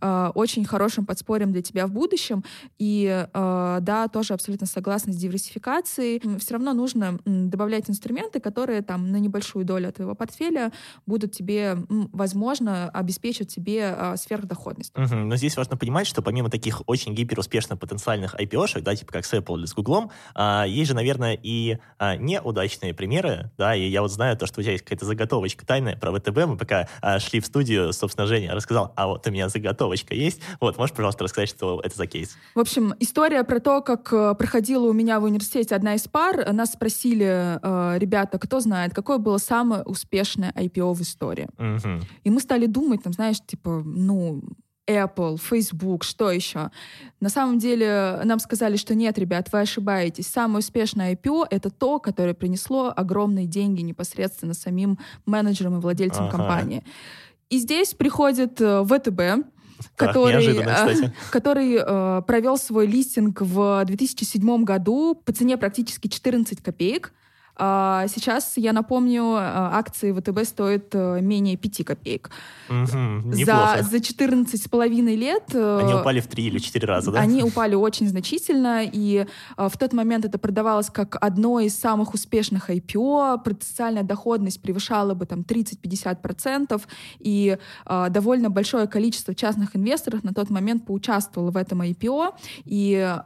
[0.00, 2.42] очень хорошим подспорьем для тебя в будущем.
[2.78, 6.38] И да, тоже абсолютно согласна с диверсификацией.
[6.38, 10.72] Все равно нужно добавлять инструменты, которые там на небольшую долю твоего портфеля
[11.04, 14.96] будут тебе, возможно, обеспечить тебе сверхдоходность.
[14.96, 15.14] Угу.
[15.14, 19.32] Но здесь важно понимать, что помимо таких очень гиперуспешных потенциальных IPO-шек, да, типа как с
[19.34, 24.02] Apple или с Google, а, есть же, наверное, и а, неудачные примеры, да, и я
[24.02, 27.18] вот знаю то, что у тебя есть какая-то заготовочка тайная про ВТБ, мы пока а,
[27.18, 31.24] шли в студию, собственно, Женя рассказал, а вот у меня заготовочка есть, вот, можешь, пожалуйста,
[31.24, 32.36] рассказать, что это за кейс?
[32.54, 36.52] В общем, история про то, как э, проходила у меня в университете одна из пар,
[36.52, 41.48] нас спросили э, ребята, кто знает, какое было самое успешное IPO в истории.
[41.58, 42.04] Угу.
[42.24, 44.42] И мы стали думать, там, знаешь, типа, ну,
[44.90, 46.70] Apple, Facebook, что еще?
[47.20, 50.26] На самом деле нам сказали, что нет, ребят, вы ошибаетесь.
[50.26, 56.36] Самое успешное IPO— это то, которое принесло огромные деньги непосредственно самим менеджерам и владельцам ага.
[56.36, 56.84] компании.
[57.50, 59.46] И здесь приходит э, ВТБ,
[59.96, 67.12] который, э, который э, провел свой листинг в 2007 году по цене практически 14 копеек.
[67.62, 72.30] А, сейчас, я напомню, а, акции ВТБ стоят э, менее 5 копеек.
[72.68, 75.44] Угу, за, за 14 с половиной лет...
[75.52, 77.20] Э, они упали в 3 или 4 раза, да?
[77.20, 82.14] Они упали очень значительно, и а, в тот момент это продавалось как одно из самых
[82.14, 86.80] успешных IPO, потенциальная доходность превышала бы там 30-50%,
[87.18, 87.58] и
[88.08, 93.16] довольно большое количество частных инвесторов на тот момент поучаствовало в этом IPO, и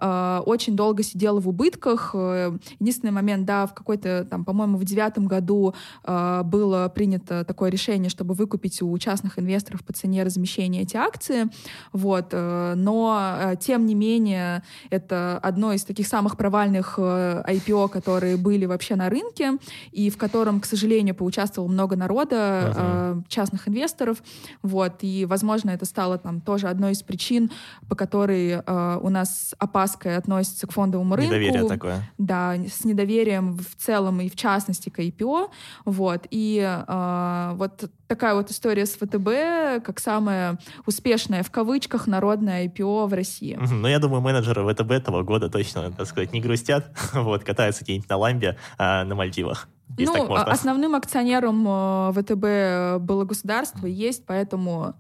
[0.47, 2.11] очень долго сидело в убытках.
[2.14, 7.70] Э, единственный момент, да, в какой-то там, по-моему, в девятом году э, было принято такое
[7.70, 11.48] решение, чтобы выкупить у частных инвесторов по цене размещения эти акции.
[11.92, 12.28] Вот.
[12.32, 18.37] Э, но, э, тем не менее, это одно из таких самых провальных э, IPO, которые
[18.37, 19.58] были вообще на рынке,
[19.92, 24.22] и в котором, к сожалению, поучаствовало много народа, э, частных инвесторов.
[24.62, 24.96] Вот.
[25.02, 27.50] И, возможно, это стало там тоже одной из причин,
[27.88, 31.34] по которой э, у нас опаской относится к фондовому рынку.
[31.34, 32.02] Недоверие такое.
[32.18, 35.50] Да, с недоверием в целом целом и в частности к IPO.
[35.84, 36.26] Вот.
[36.30, 43.06] И э, вот такая вот история с ВТБ, как самая успешная в кавычках народная IPO
[43.06, 43.58] в России.
[43.58, 48.08] Ну, я думаю, менеджеры ВТБ этого года точно, так сказать, не грустят, вот, катаются где-нибудь
[48.08, 49.68] на ламбе а, на Мальдивах.
[49.98, 54.94] ну, основным акционером э, ВТБ было государство, есть, поэтому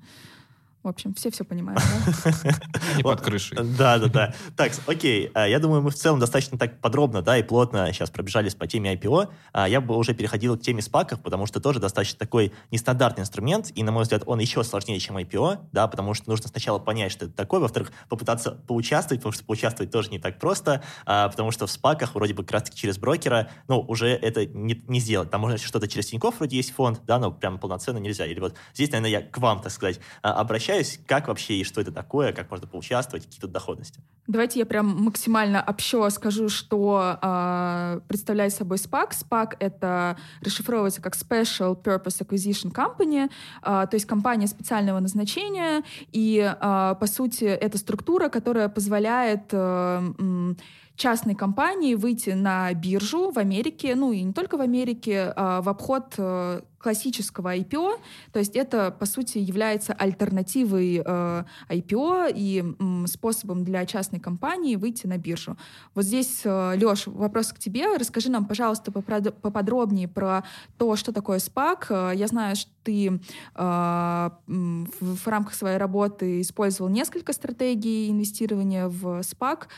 [0.84, 2.52] в общем, все все понимают, да?
[2.96, 3.56] Не под крышей.
[3.78, 4.34] Да, да, да.
[4.54, 5.30] Так, окей.
[5.32, 8.66] А, я думаю, мы в целом достаточно так подробно, да, и плотно сейчас пробежались по
[8.66, 9.28] теме IPO.
[9.52, 13.72] А, я бы уже переходил к теме спаков, потому что тоже достаточно такой нестандартный инструмент,
[13.74, 17.12] и, на мой взгляд, он еще сложнее, чем IPO, да, потому что нужно сначала понять,
[17.12, 21.50] что это такое, во-вторых, попытаться поучаствовать, потому что поучаствовать тоже не так просто, а, потому
[21.50, 25.30] что в спаках вроде бы как раз-таки через брокера, ну, уже это не, не сделать.
[25.30, 28.26] Там можно что-то через Тинькофф вроде есть фонд, да, но прям полноценно нельзя.
[28.26, 31.80] Или вот здесь, наверное, я к вам, так сказать, обращаюсь, общаюсь, как вообще и что
[31.80, 34.00] это такое, как можно поучаствовать, какие тут доходности?
[34.26, 39.10] Давайте я прям максимально общо скажу, что э, представляет собой SPAC.
[39.10, 43.30] SPAC— это расшифровывается как Special Purpose Acquisition Company, э,
[43.62, 45.82] то есть компания специального назначения,
[46.12, 50.54] и, э, по сути, это структура, которая позволяет э,
[50.96, 55.68] частной компании выйти на биржу в Америке, ну и не только в Америке, а в
[55.68, 57.98] обход э, классического IPO,
[58.32, 64.76] то есть это, по сути, является альтернативой э, IPO и м, способом для частной компании
[64.76, 65.56] выйти на биржу.
[65.94, 67.96] Вот здесь, э, Леш, вопрос к тебе.
[67.96, 70.44] Расскажи нам, пожалуйста, поподробнее про
[70.76, 71.86] то, что такое SPAC.
[71.88, 79.20] Э, я знаю, что ты э, в рамках своей работы использовал несколько стратегий инвестирования в
[79.20, 79.68] SPAC.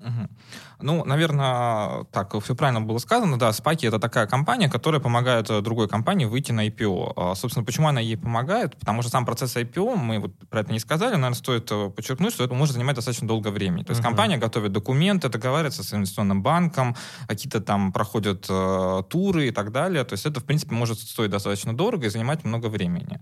[0.00, 0.28] Угу.
[0.80, 3.38] Ну, наверное, так, все правильно было сказано.
[3.38, 7.12] Да, Спаки— это такая компания, которая помогает э, другой компании выйти на IPO.
[7.16, 8.76] А, собственно, почему она ей помогает?
[8.78, 12.34] Потому что сам процесс IPO, мы вот про это не сказали, наверное, стоит э, подчеркнуть,
[12.34, 13.84] что это может занимать достаточно долго времени.
[13.84, 19.48] То есть uh компания готовит документы, договаривается с инвестиционным банком, какие-то там проходят э, туры
[19.48, 20.04] и так далее.
[20.04, 23.20] То есть это, в принципе, может стоить достаточно дорого и занимать много времени.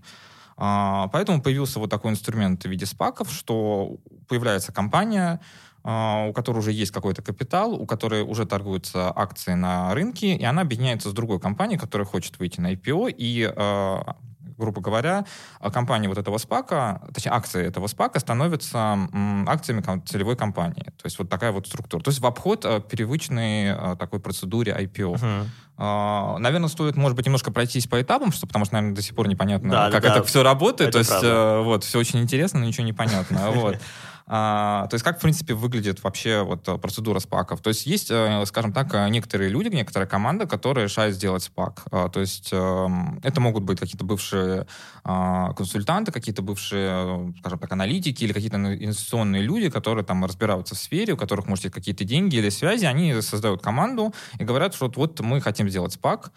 [0.57, 5.39] А, поэтому появился вот такой инструмент в виде спаков, что появляется компания,
[5.83, 10.61] у которой уже есть какой-то капитал, у которой уже торгуются акции на рынке, и она
[10.61, 14.15] объединяется с другой компанией, которая хочет выйти на IPO, и а,
[14.57, 15.25] грубо говоря,
[15.73, 19.09] компания вот этого спака, точнее, акции этого спака становятся
[19.47, 20.83] акциями целевой компании.
[20.83, 22.01] То есть вот такая вот структура.
[22.01, 25.15] То есть в обход а, привычной такой процедуре IPO.
[25.15, 25.45] Uh-huh.
[25.75, 29.15] Uh, наверное, стоит, может быть, немножко пройтись по этапам, что, потому что, наверное, до сих
[29.15, 30.95] пор непонятно, да, как да, это все работает.
[30.95, 33.49] Это То есть, uh, вот, все очень интересно, но ничего не понятно.
[33.53, 33.77] Вот.
[34.25, 37.61] А, то есть как, в принципе, выглядит вообще вот э, процедура спаков?
[37.61, 41.83] То есть есть, э, скажем так, э, некоторые люди, некоторая команда, которые решают сделать спак.
[41.91, 44.65] А, то есть эм, это могут быть какие-то бывшие
[45.03, 50.77] а, консультанты, какие-то бывшие, скажем так, аналитики или какие-то инвестиционные люди, которые там разбираются в
[50.77, 54.91] сфере, у которых, может, есть какие-то деньги или связи, они создают команду и говорят, что
[54.95, 56.31] вот, мы хотим сделать спак,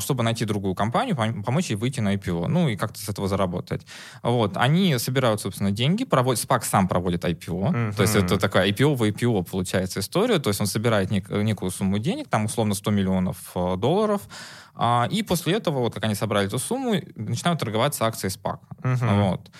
[0.00, 3.82] чтобы найти другую компанию, помочь ей выйти на IPO, ну и как-то с этого заработать.
[4.22, 4.56] Вот.
[4.56, 7.96] Они собирают, собственно, деньги, проводят, SPAC сам проводит IPO, mm-hmm.
[7.96, 11.70] то есть это такая IPO в IPO получается история, то есть он собирает нек- некую
[11.70, 14.22] сумму денег, там условно 100 миллионов э, долларов,
[14.74, 18.58] а, и после этого, вот как они собрали эту сумму, начинают торговаться акции SPAC.
[18.82, 19.28] Mm-hmm.
[19.28, 19.50] Вот.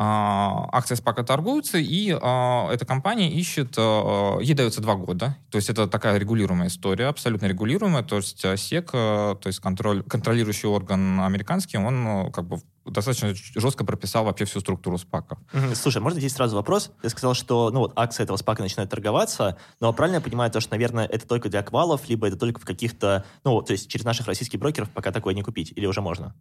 [0.00, 5.56] А, акции спака торгуются, и а, эта компания ищет, а, ей дается два года, то
[5.56, 11.20] есть это такая регулируемая история, абсолютно регулируемая, то есть СЕК, то есть контроль, контролирующий орган
[11.20, 15.36] американский, он как бы достаточно жестко прописал вообще всю структуру спака.
[15.74, 16.92] Слушай, можно здесь сразу вопрос?
[17.02, 20.60] Ты сказал, что ну, вот, акции этого спака начинают торговаться, но правильно я понимаю то,
[20.60, 24.04] что, наверное, это только для квалов, либо это только в каких-то, ну, то есть через
[24.04, 26.36] наших российских брокеров пока такое не купить, или уже можно?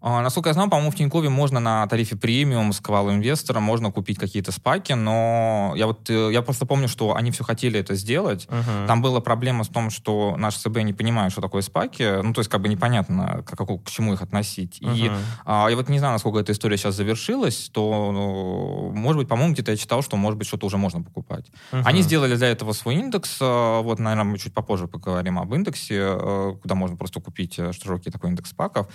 [0.00, 3.90] А, насколько я знаю, по-моему, в Тинькове можно на тарифе премиум с квал инвестора можно
[3.90, 7.94] купить какие-то спаки, но я вот э, я просто помню, что они все хотели это
[7.94, 8.46] сделать.
[8.46, 8.86] Uh-huh.
[8.86, 12.40] Там была проблема с том, что наш ЦБ не понимает, что такое спаки, ну то
[12.40, 14.80] есть как бы непонятно, к, к, к чему их относить.
[14.80, 14.96] Uh-huh.
[14.96, 15.10] И
[15.44, 19.52] а, я вот не знаю, насколько эта история сейчас завершилась, то, ну, может быть, по-моему,
[19.54, 21.46] где-то я читал, что, может быть, что-то уже можно покупать.
[21.72, 21.82] Uh-huh.
[21.84, 25.98] Они сделали для этого свой индекс, э, вот, наверное, мы чуть попозже поговорим об индексе,
[26.00, 28.88] э, куда можно просто купить широкий такой индекс спаков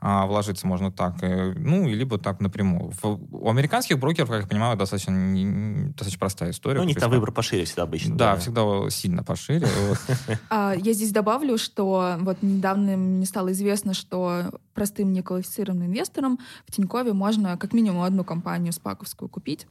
[0.00, 2.92] а, вложиться можно так, и, ну, и либо так напрямую.
[3.02, 6.78] В, у американских брокеров, как я понимаю, достаточно, не, достаточно простая история.
[6.78, 8.16] Ну, у них там выбор пошире всегда обычно.
[8.16, 8.40] Да, да.
[8.40, 9.66] всегда сильно пошире.
[10.48, 16.72] А, я здесь добавлю, что вот недавно мне стало известно, что простым неквалифицированным инвесторам в
[16.72, 19.66] Тинькове можно как минимум одну компанию спаковскую купить.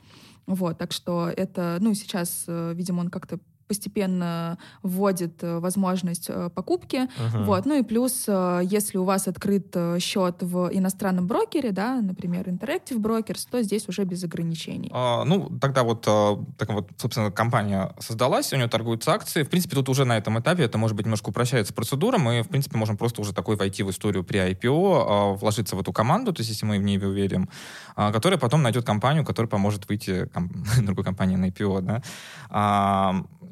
[0.46, 6.50] Вот, так что это, ну, сейчас, э, видимо, он как-то постепенно вводит э, возможность э,
[6.54, 6.98] покупки.
[6.98, 7.46] Uh-huh.
[7.46, 7.66] Вот.
[7.66, 12.98] Ну и плюс, э, если у вас открыт счет в иностранном брокере, да, например, Interactive
[12.98, 14.90] Brokers, то здесь уже без ограничений.
[14.94, 19.44] А, ну, тогда вот, так вот, собственно, компания создалась, у нее торгуются акции.
[19.44, 22.18] В принципе, тут уже на этом этапе это, может быть, немножко упрощается процедура.
[22.18, 25.92] Мы, в принципе, можем просто уже такой войти в историю при IPO, вложиться в эту
[25.92, 27.50] команду, то есть если мы в ней уверен,
[27.96, 30.52] которая потом найдет компанию, которая поможет выйти ком-
[30.86, 32.02] другой компании на IPO, да.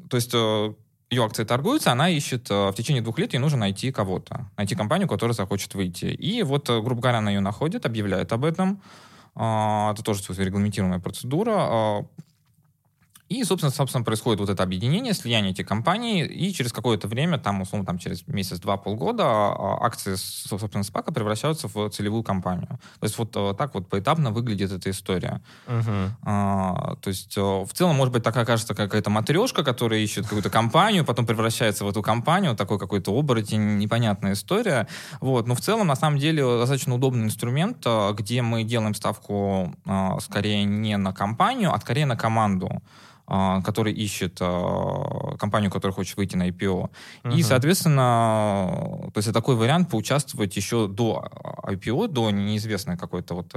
[0.04, 0.74] А, то есть э,
[1.10, 4.74] ее акции торгуются, она ищет э, в течение двух лет, ей нужно найти кого-то, найти
[4.74, 6.06] компанию, которая захочет выйти.
[6.06, 8.80] И вот, э, грубо говоря, она ее находит, объявляет об этом.
[9.34, 12.06] А, это тоже регламентируемая процедура.
[13.30, 17.38] А, и, собственно, собственно, происходит вот это объединение, слияние этих компаний, и через какое-то время,
[17.38, 22.78] там, условно, там, через месяц, два, полгода, а, акции, собственно, СПАКа превращаются в целевую компанию.
[23.00, 25.42] То есть вот э, так вот поэтапно выглядит эта история.
[25.66, 26.10] Uh-huh.
[26.22, 30.50] А, то есть э, в целом, может быть, такая кажется какая-то матрешка, которая ищет какую-то
[30.50, 34.86] компанию, потом превращается в эту компанию, такой какой-то оборотень, непонятная история.
[35.20, 35.46] Вот.
[35.46, 39.74] Но в целом, на самом деле, достаточно удобный инструмент, э, где мы делаем ставку
[40.20, 42.82] скорее не на компанию, а скорее на команду.
[43.26, 46.90] А, который ищет а, компанию, которая хочет выйти на IPO.
[47.24, 47.34] Uh-huh.
[47.34, 51.24] И, соответственно, то есть это такой вариант поучаствовать еще до
[51.62, 53.54] IPO, до неизвестной какой-то вот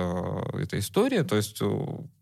[0.56, 1.21] этой истории.
[1.21, 1.62] То есть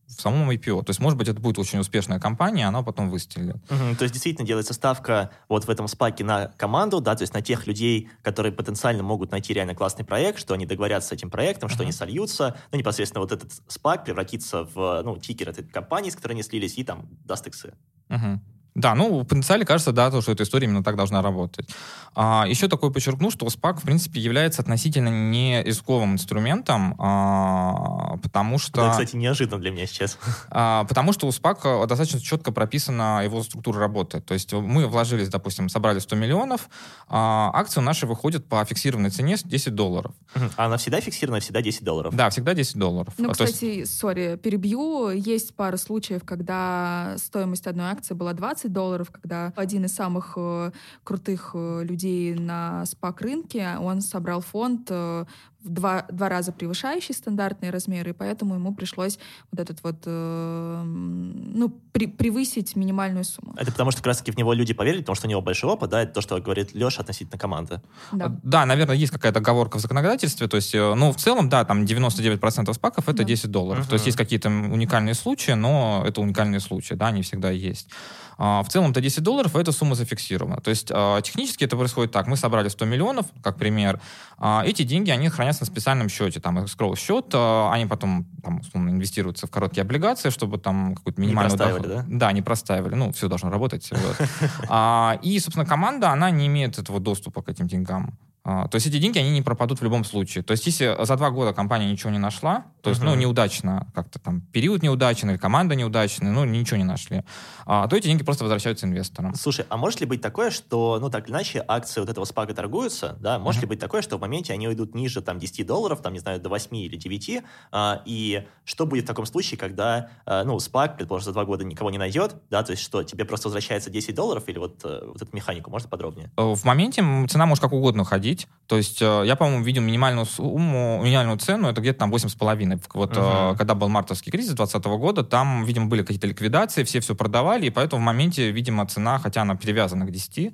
[0.07, 0.83] в самом IPO.
[0.83, 3.55] То есть, может быть, это будет очень успешная компания, она потом выстрелит.
[3.55, 7.33] Угу, то есть, действительно делается ставка вот в этом спаке на команду, да, то есть
[7.33, 11.29] на тех людей, которые потенциально могут найти реально классный проект, что они договорятся с этим
[11.29, 11.83] проектом, что uh-huh.
[11.83, 16.33] они сольются, ну, непосредственно вот этот спак превратится в, ну, тикер этой компании, с которой
[16.33, 17.73] они слились, и там даст иксы.
[18.09, 18.41] Угу.
[18.75, 21.69] Да, ну, в потенциале кажется, да, то, что эта история именно так должна работать.
[22.13, 28.57] А, еще такое подчеркну, что SPAC, в принципе, является относительно не рисковым инструментом, а, потому
[28.57, 28.81] что...
[28.81, 30.17] Это, кстати, неожиданно для меня сейчас.
[30.57, 34.21] А, потому что у SPAC достаточно четко прописана его структура работы.
[34.21, 36.69] То есть мы вложились, допустим, собрали 100 миллионов,
[37.07, 40.13] а акции наши выходят по фиксированной цене 10 долларов.
[40.55, 42.15] А она всегда фиксирована, всегда 10 долларов?
[42.15, 43.13] Да, всегда 10 долларов.
[43.17, 44.41] Ну, кстати, сори, есть...
[44.41, 45.09] перебью.
[45.09, 50.33] Есть пара случаев, когда стоимость одной акции была 20 20 долларов, когда один из самых
[50.37, 50.71] э,
[51.03, 55.25] крутых э, людей на спак-рынке, он собрал фонд э,
[55.65, 59.19] в два, два раза превышающий стандартные размеры, и поэтому ему пришлось
[59.51, 63.53] вот этот вот, э, ну, при, превысить минимальную сумму.
[63.57, 65.89] Это потому, что как раз-таки в него люди поверили, потому что у него большой опыт,
[65.89, 67.81] да, это то, что говорит Леша относительно команды.
[68.11, 71.83] Да, да наверное, есть какая-то оговорка в законодательстве, то есть, ну, в целом, да, там
[71.83, 73.23] 99% спаков— это да.
[73.23, 73.89] 10 долларов, uh-huh.
[73.89, 77.89] то есть есть какие-то уникальные случаи, но это уникальные случаи, да, они всегда есть.
[78.37, 80.59] А, в целом это 10 долларов, и эта сумма зафиксирована.
[80.61, 82.27] То есть а, технически это происходит так.
[82.27, 83.99] Мы собрали 100 миллионов, как пример.
[84.37, 86.39] А, эти деньги, они хранятся на специальном счете.
[86.39, 91.51] Там escrow счет, они потом там, условно, инвестируются в короткие облигации, чтобы там какую-то минимальную...
[91.51, 92.05] Не простаивали, доход...
[92.07, 92.17] да?
[92.17, 92.95] Да, не простаивали.
[92.95, 93.89] Ну, все должно работать.
[95.21, 98.17] И, собственно, команда, она не имеет этого доступа к этим деньгам.
[98.47, 100.43] А, то есть эти деньги, они не пропадут в любом случае.
[100.43, 103.05] То есть если за два года компания ничего не нашла, то есть, uh-huh.
[103.05, 107.23] ну, неудачно, как-то там период неудачный, или команда неудачная, ну, ничего не нашли,
[107.65, 109.33] а, то эти деньги просто возвращаются инвесторам.
[109.33, 112.53] Слушай, а может ли быть такое, что, ну, так или иначе, акции вот этого спага
[112.53, 113.63] торгуются, да, может uh-huh.
[113.63, 116.39] ли быть такое, что в моменте они уйдут ниже, там, 10 долларов, там, не знаю,
[116.39, 117.41] до 8 или 9,
[117.71, 121.65] а, и что будет в таком случае, когда, а, ну, спак, предположим, за два года
[121.65, 125.01] никого не найдет, да, то есть что, тебе просто возвращается 10 долларов, или вот, э,
[125.07, 126.29] вот эту механику, можно подробнее?
[126.37, 128.34] Э, в моменте цена может как угодно ходить,
[128.67, 132.81] то есть э, я, по-моему, видел минимальную сумму, минимальную цену, это где-то там 8,5.
[132.93, 133.55] Вот uh-huh.
[133.57, 137.69] когда был мартовский кризис 2020 года, там, видимо, были какие-то ликвидации, все все продавали, и
[137.69, 140.51] поэтому в моменте, видимо, цена, хотя она привязана к 10,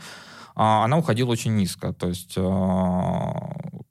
[0.56, 1.94] а, она уходила очень низко.
[1.94, 2.42] То есть, э,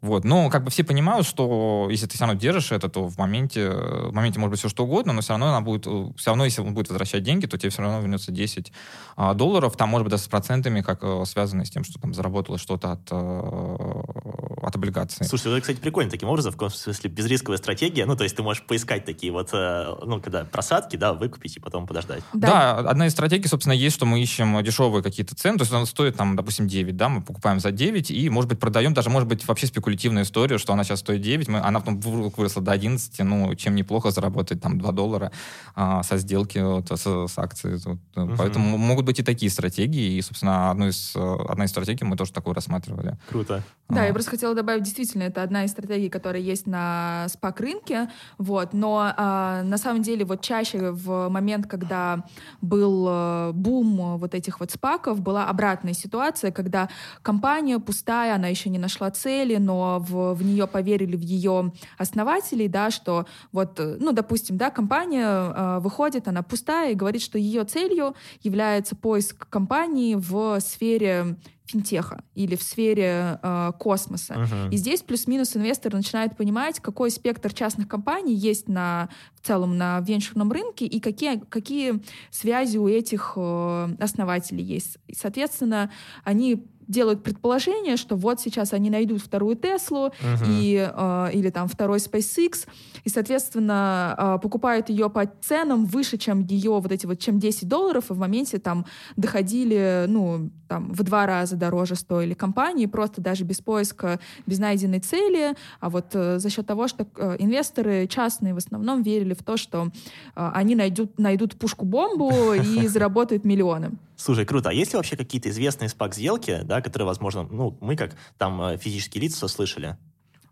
[0.01, 0.25] вот.
[0.25, 3.71] Но как бы все понимают, что если ты все равно держишь это, то в моменте,
[3.71, 6.61] в моменте может быть все что угодно, но все равно она будет, все равно, если
[6.61, 8.73] он будет возвращать деньги, то тебе все равно вернется 10
[9.17, 9.77] а, долларов.
[9.77, 12.93] Там, может быть, даже с процентами, как э, связано с тем, что там заработалось что-то
[12.93, 15.27] от, э, от облигаций.
[15.27, 18.07] Слушай, это, кстати, прикольно таким образом, в смысле, безрисковая стратегия.
[18.07, 21.87] Ну, то есть ты можешь поискать такие вот, ну, когда просадки, да, выкупить и потом
[21.87, 22.23] подождать.
[22.33, 25.73] Да, да одна из стратегий, собственно, есть, что мы ищем дешевые какие-то цены, то есть
[25.73, 28.95] она стоит, там, допустим, допустим, 9, да, мы покупаем за 9 и, может быть, продаем,
[28.95, 32.63] даже, может быть, вообще спекулятивная история, что она сейчас стоит 9, мы, она потом выросла
[32.63, 35.33] до 11, ну, чем неплохо заработать там 2 доллара
[35.75, 37.81] а, со сделки вот, с, с акцией.
[37.85, 37.99] Вот.
[38.17, 38.37] Угу.
[38.39, 42.33] Поэтому могут быть и такие стратегии, и, собственно, одну из, одна из стратегий мы тоже
[42.33, 43.19] такую рассматривали.
[43.29, 43.63] Круто.
[43.89, 44.07] Да, а.
[44.07, 49.13] я просто хотела добавить, действительно, это одна из стратегий, которая есть на спак-рынке, вот, но
[49.17, 52.25] а, на самом деле вот чаще в момент, когда
[52.61, 56.89] был э, бум вот этих вот спаков, была обратная ситуация, когда
[57.23, 62.69] компания пустая, она еще не нашла цели, но в, в нее поверили в ее основателей,
[62.69, 67.65] да, что вот, ну, допустим, да, компания э, выходит, она пустая и говорит, что ее
[67.65, 71.37] целью является поиск компании в сфере
[71.71, 74.35] финтеха или в сфере э, космоса.
[74.35, 74.71] Uh-huh.
[74.71, 79.09] И здесь плюс-минус инвестор начинает понимать, какой спектр частных компаний есть на,
[79.41, 84.99] в целом на венчурном рынке и какие, какие связи у этих э, основателей есть.
[85.07, 85.93] И, соответственно,
[86.25, 90.45] они делают предположение, что вот сейчас они найдут вторую Теслу uh-huh.
[90.49, 92.67] и, э, или там второй SpaceX,
[93.05, 97.69] и, соответственно, э, покупают ее по ценам выше, чем ее вот эти вот, чем 10
[97.69, 98.87] долларов, и в моменте там
[99.17, 105.01] доходили, ну, там, в два раза дороже стоили компании, просто даже без поиска, без найденной
[105.01, 109.43] цели, а вот э, за счет того, что э, инвесторы частные в основном верили в
[109.43, 109.89] то, что
[110.37, 113.93] э, они найдут, найдут пушку-бомбу и заработают миллионы.
[114.21, 114.69] Слушай, круто.
[114.69, 118.77] А есть ли вообще какие-то известные спак-сделки, да, которые, возможно, ну, мы как там э,
[118.77, 119.97] физические лица слышали?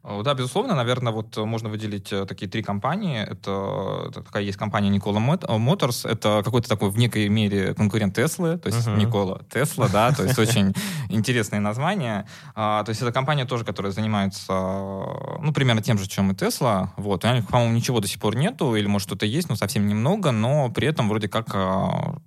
[0.04, 3.20] Да, безусловно, наверное, вот можно выделить э, такие три компании.
[3.20, 8.58] Это, это такая есть компания Никола Motors, это какой-то такой в некой мере конкурент Теслы,
[8.58, 8.96] то есть uh-huh.
[8.96, 10.72] Никола Тесла, да, то есть очень
[11.10, 12.26] интересное название.
[12.54, 16.92] А, то есть это компания тоже, которая занимается, ну, примерно тем же, чем и Тесла.
[16.96, 19.88] Вот, у них, по-моему, ничего до сих пор нету, или, может, что-то есть, но совсем
[19.88, 21.52] немного, но при этом вроде как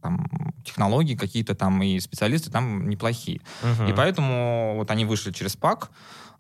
[0.01, 0.27] там,
[0.65, 3.41] технологии какие-то там и специалисты там неплохие.
[3.63, 3.89] Uh-huh.
[3.89, 5.89] И поэтому вот они вышли через ПАК,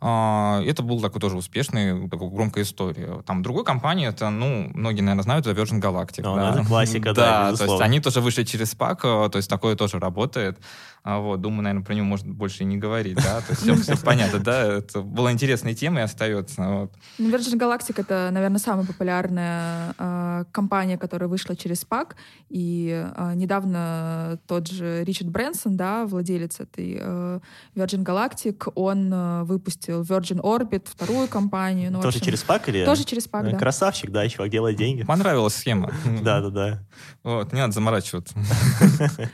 [0.01, 3.21] это был такой тоже успешный, такой громкая история.
[3.25, 6.23] Там другой компании, это, ну, многие, наверное, знают, это Virgin Galactic.
[6.23, 6.51] Ну, да.
[6.51, 9.99] это классика, да, Да, то есть они тоже вышли через SPAC, то есть такое тоже
[9.99, 10.57] работает.
[11.03, 13.75] А, Вот, думаю, наверное, про него можно больше и не говорить, да, то есть все,
[13.75, 16.61] все понятно, да, это была интересная тема и остается.
[16.61, 16.93] Вот.
[17.17, 22.11] Ну, Virgin Galactic— это, наверное, самая популярная э, компания, которая вышла через SPAC.
[22.49, 27.39] И э, недавно тот же Ричард Брэнсон, да, владелец этой э,
[27.75, 31.91] Virgin Galactic, он э, выпустил Virgin Orbit, вторую компанию.
[31.91, 32.85] Ну, Тоже общем, через пак или?
[32.85, 33.57] Тоже через SPAC, да.
[33.57, 35.03] Красавчик, да, чувак делает деньги.
[35.03, 35.91] Понравилась схема.
[36.21, 36.83] Да-да-да.
[37.23, 38.35] Вот, не надо заморачиваться.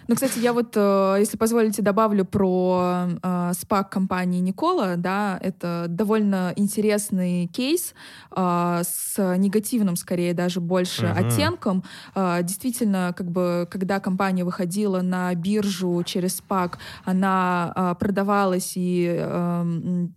[0.08, 6.54] Ну, кстати, я вот, если позволите, добавлю про э, SPAC компании Никола, да, это довольно
[6.56, 7.94] интересный кейс
[8.36, 11.18] э, с негативным, скорее, даже больше Мгм.
[11.18, 11.84] оттенком.
[12.16, 16.74] Э, действительно, как бы, когда компания выходила на биржу через SPAC,
[17.06, 20.14] она э, продавалась и эм,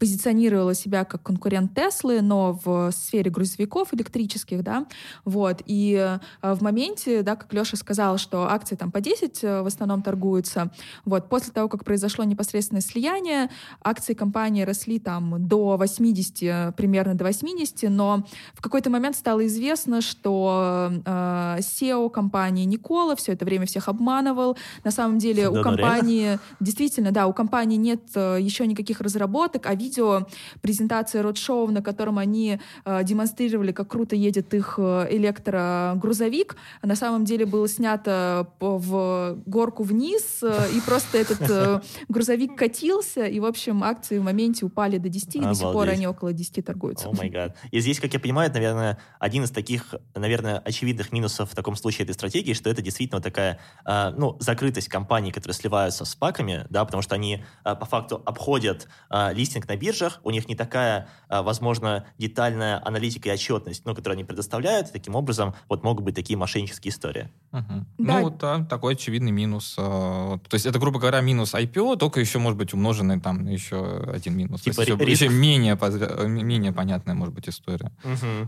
[0.00, 4.86] позиционировала себя как конкурент Теслы, но в сфере грузовиков электрических, да,
[5.26, 9.60] вот, и э, в моменте, да, как Леша сказал, что акции там по 10 э,
[9.60, 10.72] в основном торгуются,
[11.04, 13.50] вот, после того, как произошло непосредственное слияние,
[13.84, 18.24] акции компании росли там до 80, э, примерно до 80, но
[18.54, 24.56] в какой-то момент стало известно, что э, SEO компании Никола все это время всех обманывал,
[24.82, 25.76] на самом деле Да, у ну, реально?
[25.76, 30.26] компании, действительно, да, у компании нет еще никаких разработок, а видео
[30.60, 37.24] презентация родшоу, на котором они э, демонстрировали, как круто едет их э, электрогрузовик, на самом
[37.24, 43.44] деле было снято в горку вниз, э, и просто этот э, грузовик катился, и, в
[43.44, 45.94] общем, акции в моменте упали до 10, и до сих пор Обалдеть.
[45.94, 47.08] они около 10 торгуются.
[47.08, 47.56] О май гад.
[47.70, 51.74] И здесь, как я понимаю, это, наверное, один из таких, наверное, очевидных минусов в таком
[51.74, 56.66] случае этой стратегии, что это действительно такая, а, ну, закрытость компаний, которые сливаются с паками,
[56.70, 60.54] да, потому что они а, по факту обходят а, листинг на биржах, у них не
[60.54, 65.82] такая, а, возможно, детальная аналитика и отчетность, ну, которую они предоставляют, и таким образом вот
[65.82, 67.30] могут быть такие мошеннические истории.
[67.52, 67.86] Мгм.
[67.98, 68.14] Да.
[68.18, 69.74] Ну, вот да, такой очевидный минус.
[69.78, 70.38] а.
[70.48, 74.36] То есть это, грубо говоря, минус IPO, только еще, может быть, умноженный там еще один
[74.36, 74.60] минус.
[74.62, 77.90] Типа То есть еще, еще менее, позря- менее понятная, может быть, история.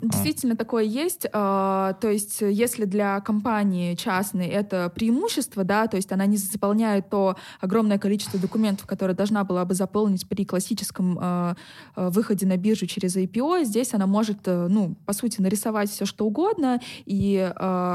[0.02, 1.26] Действительно, такое есть.
[1.32, 7.08] А, То есть, если для компании частной это преимущество, да, то есть она не заполняет
[7.10, 11.56] то огромное количество документов, которые должна была бы заполнить при классическом а,
[11.94, 16.04] а, выходе на биржу через IPO, здесь она может, э, ну, по сути, нарисовать все,
[16.04, 17.52] что угодно, и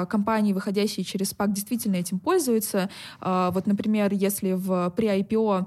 [0.09, 2.89] компании, выходящие через SPAC, действительно этим пользуются.
[3.21, 5.65] Вот, например, если в при IPO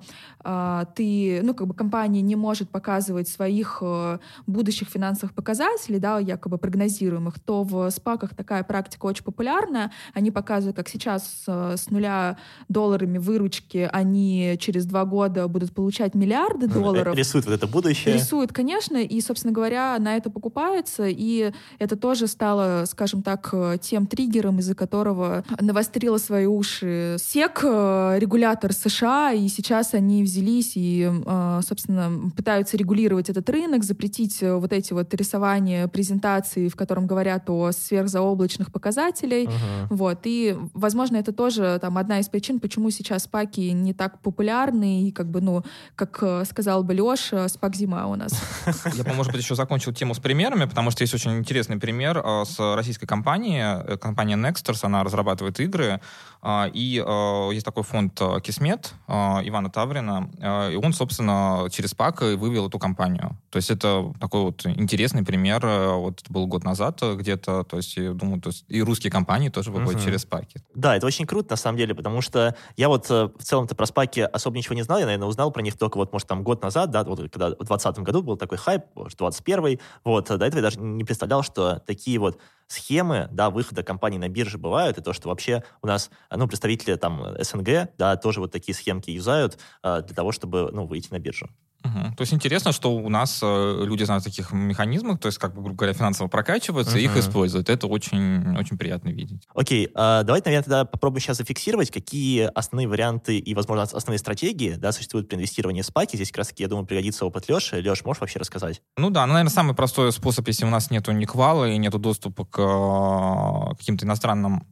[0.94, 6.58] ты, ну, как бы компания не может показывать своих э, будущих финансовых показателей, да, якобы
[6.58, 9.90] прогнозируемых, то в спаках такая практика очень популярна.
[10.14, 12.36] Они показывают, как сейчас э, с нуля
[12.68, 17.14] долларами выручки они через два года будут получать миллиарды долларов.
[17.40, 18.14] Рисует вот это будущее.
[18.14, 23.76] Рисуют, конечно, и, собственно говоря, на это покупаются, и это тоже стало, скажем так, э,
[23.80, 30.72] тем триггером, из-за которого навострила свои уши СЕК, э, регулятор США, и сейчас они взялись
[30.76, 37.06] и, э, собственно, пытаются регулировать этот рынок, запретить вот эти вот рисования презентаций, в котором
[37.06, 39.86] говорят о сверхзаоблачных показателей, Мгм.
[39.90, 45.08] вот, и, возможно, это тоже там одна из причин, почему сейчас спаки не так популярны,
[45.08, 45.62] и как бы, ну,
[45.96, 48.32] как сказал бы Леша, спак зима у нас.
[48.94, 52.44] Я, может быть, еще закончил тему с примерами, потому что есть очень интересный пример э,
[52.44, 53.62] с российской компанией.
[53.62, 56.00] Э, Компания Nexters, она разрабатывает игры,
[56.42, 61.68] э, и э, есть такой фонд э, Кисмет э, Ивана Таврина, э, и он, собственно,
[61.70, 63.36] через ПАК и вывел эту компанию.
[63.50, 65.64] То есть это такой вот интересный пример.
[65.64, 68.80] э, Вот это был год назад э, где-то, то есть, я думаю, то есть и
[68.80, 70.04] русские компании тоже выходят Мгм.
[70.04, 70.62] через ПАКи.
[70.74, 73.86] Да, это очень круто, на самом деле, потому что я вот э, в целом-то про
[73.86, 76.62] спаки особо ничего не знал, я, наверное, узнал про них только вот, может, там год
[76.62, 80.58] назад, да, вот когда в 2020 году был такой хайп, может, 21 вот, до этого
[80.58, 82.38] я даже не представлял, что такие вот
[82.68, 86.94] схемы, да, выхода компаний на бирже бывают, и то, что вообще у нас, ну, представители
[86.94, 91.18] там СНГ, да, тоже вот такие схемки юзают э, для того, чтобы, ну, выйти на
[91.18, 91.48] биржу.
[91.82, 92.14] Мгм.
[92.14, 95.54] То есть интересно, что у нас э, люди знают о таких механизмах, то есть, как
[95.54, 97.70] бы, грубо говоря, финансово прокачиваются, и их используют.
[97.70, 99.48] Это очень, очень приятно видеть.
[99.54, 104.18] Окей, а, давайте, наверное, тогда попробуем сейчас зафиксировать, какие основные варианты и, возможно, ос- основные
[104.18, 106.16] стратегии да, существуют при инвестировании в спаки.
[106.16, 107.76] Здесь как раз-таки, я думаю, пригодится опыт Леши.
[107.76, 108.82] Леш, можешь вообще рассказать?
[108.98, 112.44] Ну да, ну, наверное, самый простой способ, если у нас нету никвала и нету доступа
[112.44, 114.66] к э, каким-то иностранным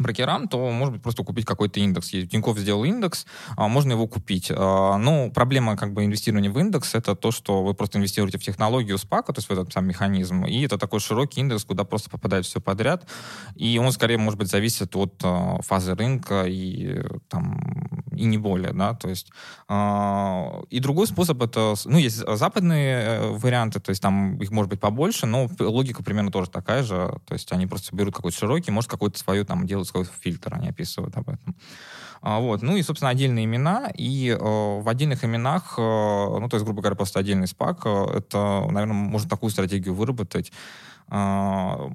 [0.00, 2.10] брокерам, то, может быть, просто купить какой-то индекс.
[2.12, 3.26] Есть- Тинькофф сделал индекс,
[3.56, 4.50] а, можно его купить.
[4.54, 8.42] А, Ну, проблема как бы инвестирования в индекс— это то, что вы просто инвестируете в
[8.42, 12.10] технологию спака, то есть в этот сам механизм, и это такой широкий индекс, куда просто
[12.10, 13.06] попадает все подряд,
[13.56, 17.60] и он скорее, может быть, зависит от э, фазы рынка и там
[18.12, 19.30] и не более, да, то есть
[19.68, 24.70] э, и другой способ это, ну, есть западные э, варианты, то есть там их может
[24.70, 28.70] быть побольше, но логика примерно тоже такая же, то есть они просто берут какой-то широкий,
[28.70, 31.56] может какой-то свою там делают свой фильтр, они описывают об этом.
[32.22, 32.62] А, вот.
[32.62, 33.90] Ну и, собственно, отдельные имена.
[33.96, 38.18] И э, в отдельных именах, э, ну, то есть, грубо говоря, просто отдельный спак, э,
[38.18, 40.52] это, наверное, можно такую стратегию выработать.
[41.08, 41.90] Э,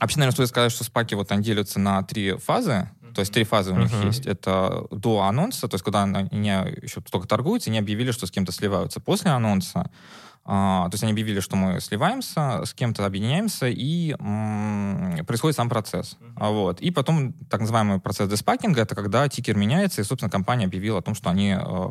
[0.00, 2.88] вообще, наверное, стоит сказать, что спаки вот они делятся на три фазы.
[3.14, 4.06] То есть три фазы у них uh-huh.
[4.06, 4.26] есть.
[4.26, 6.48] Это до анонса, то есть когда они
[6.82, 8.98] еще только торгуются, они объявили, что с кем-то сливаются.
[8.98, 9.90] После анонса а,
[10.44, 14.14] то есть они объявили, что мы сливаемся, с кем-то объединяемся, и
[15.26, 16.18] происходит сам процесс.
[16.20, 16.52] Uh-huh.
[16.52, 16.80] Вот.
[16.80, 21.02] И потом так называемый процесс деспакинга, это когда тикер меняется, и, собственно, компания объявила о
[21.02, 21.88] том, что они э,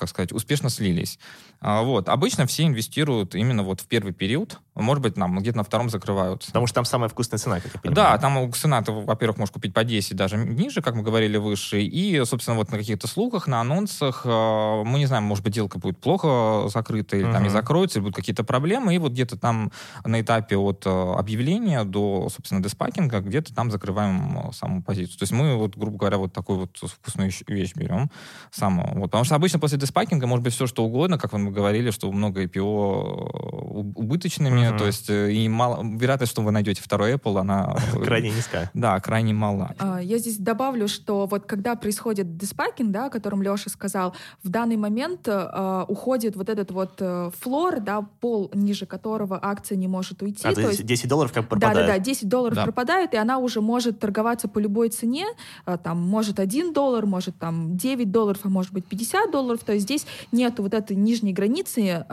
[0.00, 1.18] как сказать, успешно слились.
[1.60, 2.08] А, вот.
[2.08, 6.48] Обычно все инвестируют именно вот в первый период, может быть, нам где-то на втором закрываются.
[6.48, 7.94] Потому что там самая вкусная цена, как я понимаю.
[7.94, 11.82] Да, там цена, ты, во-первых, можешь купить по 10, даже ниже, как мы говорили, выше.
[11.82, 15.78] И, собственно, вот на каких-то слухах, на анонсах, э, мы не знаем, может быть, делка
[15.78, 17.32] будет плохо закрыта, или uh-huh.
[17.32, 18.94] там не закроется, или будут какие-то проблемы.
[18.94, 19.70] И вот где-то там
[20.04, 25.18] на этапе от э, объявления до, собственно, деспакинга, где-то там закрываем э, саму позицию.
[25.18, 28.10] То есть мы, вот, грубо говоря, вот такую вот вкусную вещь берем
[28.50, 28.94] самую.
[28.94, 29.10] Вот.
[29.10, 32.42] Потому что обычно после деспакинга может быть все, что угодно, как мы говорили, что много
[32.44, 34.78] IPO убыточными, uh-huh.
[34.78, 37.76] то есть и мало, вероятность, что вы найдете второй Apple, она...
[38.04, 38.70] Крайне низкая.
[38.74, 39.74] Да, крайне мала.
[39.78, 44.48] А, я здесь добавлю, что вот когда происходит деспакинг, да, о котором Леша сказал, в
[44.48, 49.88] данный момент uh, уходит вот этот вот uh, флор, да, пол, ниже которого акция не
[49.88, 50.46] может уйти.
[50.46, 51.86] А, то, есть 10 долларов как пропадает.
[51.86, 52.64] Да-да-да, 10 долларов да.
[52.64, 55.26] пропадает, и она уже может торговаться по любой цене,
[55.66, 59.72] uh, там, может 1 доллар, может там 9 долларов, а может быть 50 долларов, то
[59.72, 62.04] есть здесь нет вот этой нижней границы,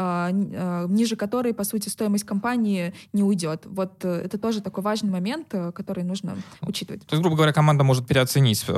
[0.88, 3.64] ниже которой, по сути, стоимость компании не уйдет.
[3.66, 7.06] Вот э, это тоже такой важный момент, э, который нужно учитывать.
[7.06, 8.74] То есть, грубо говоря, команда может переоценить э,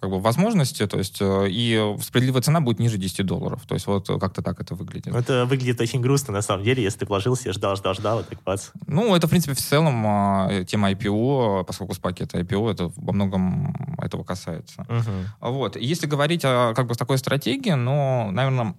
[0.00, 3.62] как бы, возможности, то есть и справедливая цена будет ниже 10 долларов.
[3.66, 5.14] То есть вот как-то так это выглядит.
[5.14, 8.42] Это выглядит очень грустно, на самом деле, если ты вложился, ждал, ждал, ждал, и так
[8.44, 8.70] бац.
[8.86, 13.96] Ну, это, в принципе, в целом тема IPO, поскольку спаки это IPO, это во многом
[13.98, 14.82] этого касается.
[14.88, 15.50] Угу.
[15.52, 15.76] Вот.
[15.76, 18.74] Если говорить о как бы такой стратегии, но, наверное,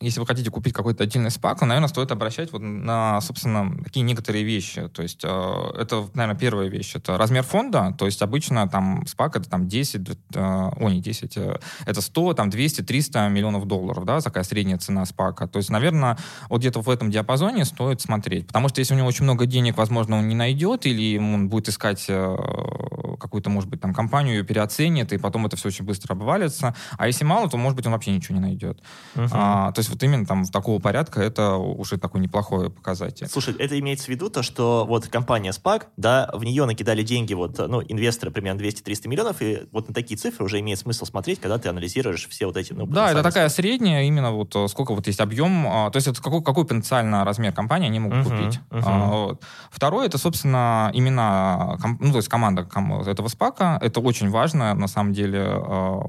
[0.00, 4.44] если вы хотите купить какой-то отдельный спак, наверное, стоит обращать вот на, собственно, такие некоторые
[4.44, 4.88] вещи.
[4.88, 6.94] То есть э, это, наверное, первая вещь.
[6.94, 7.94] Это размер фонда.
[7.98, 12.34] То есть обычно там спак это там 10, э, о, не 10, э, это 100,
[12.34, 15.46] там 200, 300 миллионов долларов, да, такая средняя цена спака.
[15.46, 16.18] То есть, наверное,
[16.50, 18.46] вот где-то в этом диапазоне стоит смотреть.
[18.48, 21.68] Потому что если у него очень много денег, возможно, он не найдет, или он будет
[21.68, 22.36] искать э,
[23.18, 26.74] какую-то, может быть, там компанию, ее переоценит, и потом это все очень быстро обвалится.
[26.98, 28.82] А если мало, то, может быть, он вообще ничего не найдет.
[29.14, 29.28] Uh-huh.
[29.32, 33.28] А, то есть вот именно там в такого порядка это уже такой неплохой показатель.
[33.28, 37.34] Слушай, это имеется в виду то, что вот компания SPAC, да, в нее накидали деньги
[37.34, 41.40] вот, ну, инвесторы примерно 200-300 миллионов, и вот на такие цифры уже имеет смысл смотреть,
[41.40, 44.94] когда ты анализируешь все вот эти, ну, Да, это такая средняя, именно вот э, сколько
[44.94, 48.24] вот есть объем, а, то есть это какой, какой потенциально размер компании они могут uh-huh,
[48.24, 48.60] купить.
[48.70, 48.82] Uh-huh.
[48.84, 49.42] А, вот.
[49.70, 52.68] Второе, это, собственно, именно, ну, то есть команда
[53.06, 56.00] этого спака, это очень важно, на самом деле, а,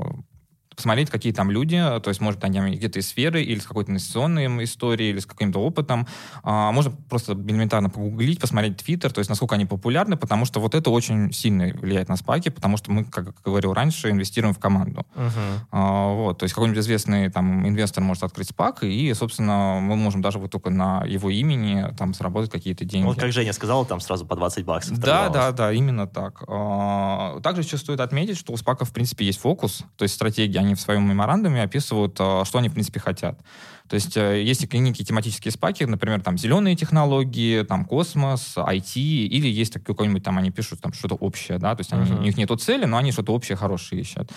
[0.78, 4.64] посмотреть, какие там люди, то есть, может, они где-то из сферы, или с какой-то инвестиционной
[4.64, 6.08] историей, или с каким-то опытом.
[6.44, 10.76] А, можно просто элементарно погуглить, посмотреть Твиттер, то есть, насколько они популярны, потому что вот
[10.76, 15.04] это очень сильно влияет на спаки, потому что мы, как говорил раньше, инвестируем в команду.
[15.16, 15.32] Uh-huh.
[15.72, 20.22] А, вот, то есть, какой-нибудь известный там инвестор может открыть спак, и, собственно, мы можем
[20.22, 23.08] даже вот только на его имени там сработать какие-то деньги.
[23.08, 25.00] Вот как Женя сказала, там сразу по 20 баксов.
[25.00, 26.44] Да, да, да, именно так.
[26.48, 30.66] А, также еще стоит отметить, что у спаков, в принципе, есть фокус, то есть стратегия
[30.66, 33.39] они в своем меморандуме описывают, э, что они, в принципе, хотят.
[33.88, 39.47] То есть э, есть некие тематические спаки, например, там зеленые технологии, там космос, IT, или
[39.47, 42.20] есть какой-нибудь там, они пишут там что-то общее, да, то есть uh-huh.
[42.20, 44.32] у них нету цели, но они что-то общее, хорошее ищут.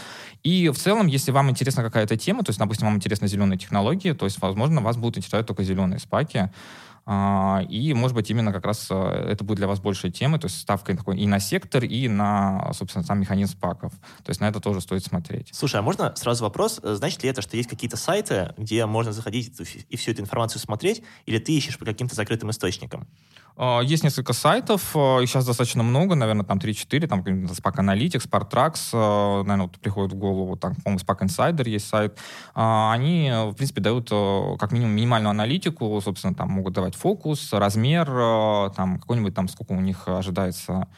[0.45, 4.13] И в целом, если вам интересна какая-то тема, то есть, допустим, вам интересны зеленые технологии,
[4.13, 6.51] то есть, возможно, вас будут интересовать только зеленые спаки,
[7.69, 10.61] и, может быть, именно как раз э, это будет для вас большая тема, то есть
[10.61, 13.93] ставка такой и на сектор, и на, собственно, сам механизм паков.
[14.23, 15.51] То есть на это тоже стоит смотреть.
[15.53, 16.81] Слушай, а можно сразу вопрос?
[16.83, 19.53] Э, значит ли это, что есть какие-то сайты, где можно заходить
[19.89, 23.09] и всю эту информацию смотреть, или ты ищешь по каким-то закрытым источникам?
[23.63, 28.27] А, есть несколько сайтов, э, их сейчас достаточно много, наверное, там 3-4, там Spark Analytics,
[28.27, 32.19] Spartrax, наверное, вот приходит в голову, там, по-моему, Spark Insider есть сайт.
[32.55, 34.09] А, они, в принципе, дают
[34.59, 38.07] как минимум минимальную аналитику, собственно, там могут давать фокус, размер,
[38.75, 40.89] там какой-нибудь там, сколько у них ожидается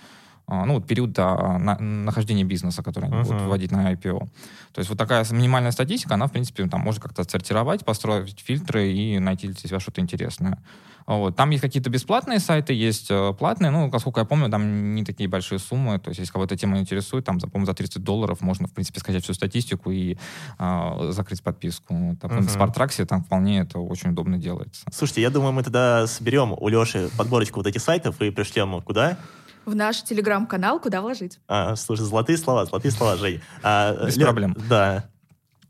[0.46, 3.24] ну, вот период да, на, нахождения бизнеса, который они uh-huh.
[3.24, 4.28] будут вводить на IPO.
[4.72, 8.92] То есть вот такая минимальная статистика, она, в принципе, там может как-то отсортировать, построить фильтры
[8.92, 10.58] и найти для себя что-то интересное.
[11.07, 11.36] Вот.
[11.36, 15.28] Там есть какие-то бесплатные сайты, есть э, платные, ну, насколько я помню, там не такие
[15.28, 18.72] большие суммы, то есть если кого-то тема интересует, там, по-моему, за 30 долларов можно, в
[18.72, 20.16] принципе, скачать всю статистику и
[20.59, 22.16] э, закрыть подписку.
[22.20, 22.40] Так, uh-huh.
[22.40, 24.84] В Спартраксе там вполне это очень удобно делается.
[24.92, 29.18] Слушайте, я думаю, мы тогда соберем у Леши подборочку вот этих сайтов и пришлем куда?
[29.64, 31.38] В наш телеграм-канал «Куда вложить».
[31.46, 33.40] А, слушай, золотые слова, золотые слова, Жень.
[33.62, 34.24] А, Без Лё...
[34.24, 34.57] проблем.
[34.68, 35.05] Да.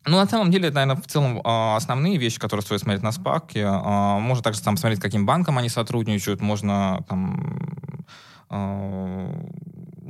[0.04, 3.12] Ну, на самом деле, это, наверное, в целом а, основные вещи, которые стоит смотреть на
[3.12, 3.64] спаке.
[3.66, 7.58] А, можно также там смотреть, каким банком они сотрудничают, можно там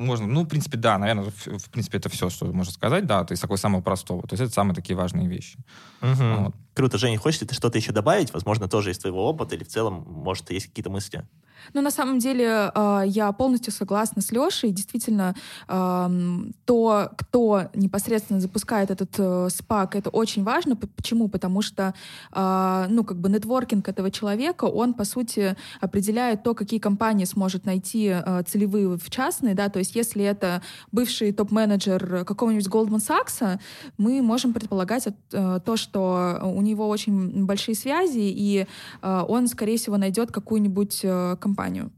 [0.02, 3.24] можно, ну, в принципе, да, наверное, в, в принципе, это все, что можно сказать, да,
[3.24, 4.22] то есть такой самого простого.
[4.22, 5.58] То есть это самые такие важные вещи.
[6.00, 6.24] Угу.
[6.38, 6.54] Вот.
[6.74, 6.98] Круто.
[6.98, 8.32] Женя, хочешь ли ты что-то еще добавить?
[8.32, 11.24] Возможно, тоже из твоего опыта или в целом, может, есть какие-то мысли?
[11.74, 14.70] Ну, на самом деле, э, я полностью согласна с Лешей.
[14.70, 15.34] Действительно,
[16.64, 20.76] то, кто непосредственно запускает этот э, спак, это очень важно.
[20.76, 21.28] Почему?
[21.28, 21.94] Потому что,
[22.32, 27.66] э, ну, как бы нетворкинг этого человека, он, по сути, определяет то, какие компании сможет
[27.66, 33.58] найти э, целевые в частные, да, то есть если это бывший топ-менеджер какого-нибудь Goldman Sachs,
[33.98, 38.66] мы можем предполагать э, то, что у него очень большие связи, и
[39.02, 41.04] он, скорее всего, найдет какую-нибудь
[41.40, 41.90] компанию, компанию.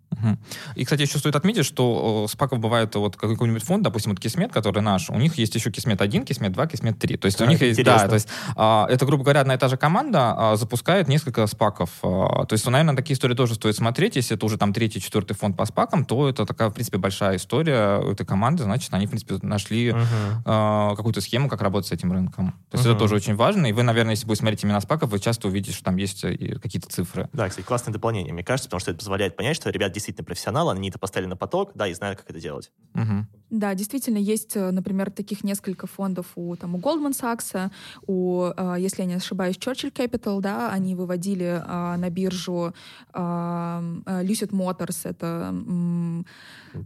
[0.74, 4.80] И, кстати, еще стоит отметить, что спаков бывает вот какой-нибудь фонд, допустим, вот Кисмет, который
[4.82, 7.16] наш, у них есть еще Кисмет 1, Кисмет 2, Кисмет 3.
[7.16, 9.58] То есть а, у них есть, да, то есть а, это, грубо говоря, одна и
[9.58, 11.90] та же команда а, запускает несколько спаков.
[12.02, 14.16] А, то есть, наверное, такие истории тоже стоит смотреть.
[14.16, 17.36] Если это уже там третий, четвертый фонд по спакам, то это такая, в принципе, большая
[17.36, 20.06] история у этой команды, значит, они, в принципе, нашли uh-huh.
[20.44, 22.52] а, какую-то схему, как работать с этим рынком.
[22.70, 22.90] То есть uh-huh.
[22.90, 23.66] это тоже очень важно.
[23.66, 26.58] И вы, наверное, если будете смотреть именно спаков, вы часто увидите, что там есть э,
[26.60, 27.28] какие-то цифры.
[27.32, 30.72] Да, кстати, классное дополнение, мне кажется, потому что это позволяет понять, что ребят действительно профессионалы,
[30.72, 32.70] они это поставили на поток, да, и знают, как это делать.
[32.94, 33.26] Угу.
[33.50, 37.70] Да, действительно, есть, э, например, таких несколько фондов у, там, у Goldman Sachs,
[38.06, 42.74] у, э, если я не ошибаюсь, Churchill Capital, да, они выводили а, на биржу
[43.12, 45.54] а, Lucid Motors, это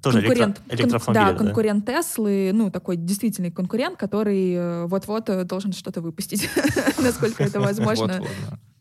[0.02, 6.00] тоже конкурент, электро, кон, да, конкурент Теслы, ну, такой действительный конкурент, который вот-вот должен что-то
[6.00, 6.50] выпустить,
[6.98, 8.20] насколько это возможно.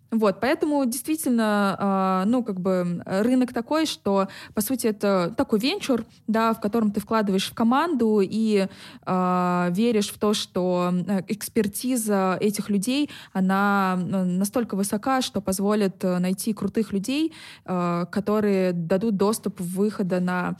[0.09, 6.05] Вот, поэтому действительно, э, ну, как бы рынок такой, что, по сути, это такой венчур,
[6.27, 8.67] да, в котором ты вкладываешь в команду и
[9.05, 16.01] э, веришь в то, что э, экспертиза этих людей, она э, настолько высока, что позволит
[16.05, 17.33] э, найти крутых людей,
[17.65, 20.57] э, которые дадут доступ выхода на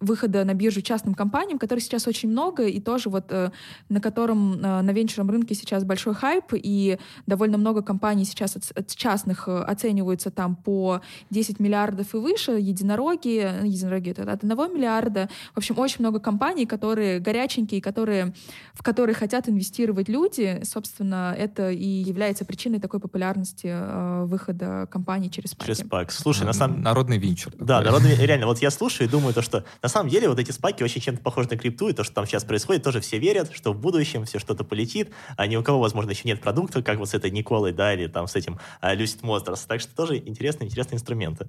[0.00, 3.50] выхода на биржу частным компаниям, которых сейчас очень много, и тоже вот э,
[3.88, 8.70] на котором э, на венчурном рынке сейчас большой хайп, и довольно много компаний сейчас от,
[8.76, 14.74] от частных э, оцениваются там по 10 миллиардов и выше, единороги, единороги это от 1
[14.74, 15.28] миллиарда.
[15.54, 18.34] В общем, очень много компаний, которые горяченькие, которые,
[18.74, 20.60] в которые хотят инвестировать люди.
[20.64, 25.66] Собственно, это и является причиной такой популярности э, выхода компаний через паки.
[25.66, 26.12] Через пак.
[26.12, 26.82] Слушай, на самом...
[26.82, 27.52] Народный венчур.
[27.58, 30.50] Да, народный, реально, вот я слушаю и думаю то, что на самом деле вот эти
[30.50, 33.52] спайки очень чем-то похожи на крипту, и то, что там сейчас происходит, тоже все верят,
[33.54, 36.98] что в будущем все что-то полетит, а ни у кого, возможно, еще нет продукта, как
[36.98, 39.64] вот с этой Николой, да, или там с этим uh, Lucid Motors.
[39.66, 41.48] Так что тоже интересные, интересные инструменты.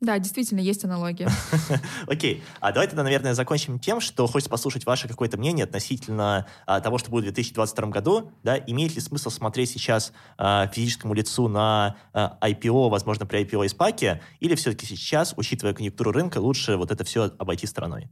[0.00, 1.28] Да, действительно, есть аналогия.
[2.06, 2.42] Окей.
[2.60, 6.98] А давай тогда, наверное, закончим тем, что хочется послушать ваше какое-то мнение относительно а, того,
[6.98, 8.30] что будет в 2022 году.
[8.42, 8.58] Да?
[8.58, 13.68] Имеет ли смысл смотреть сейчас а, физическому лицу на а, IPO, возможно, при IPO и
[13.68, 18.08] спаке, или все-таки сейчас, учитывая конъюнктуру рынка, лучше вот это все обойти стороной?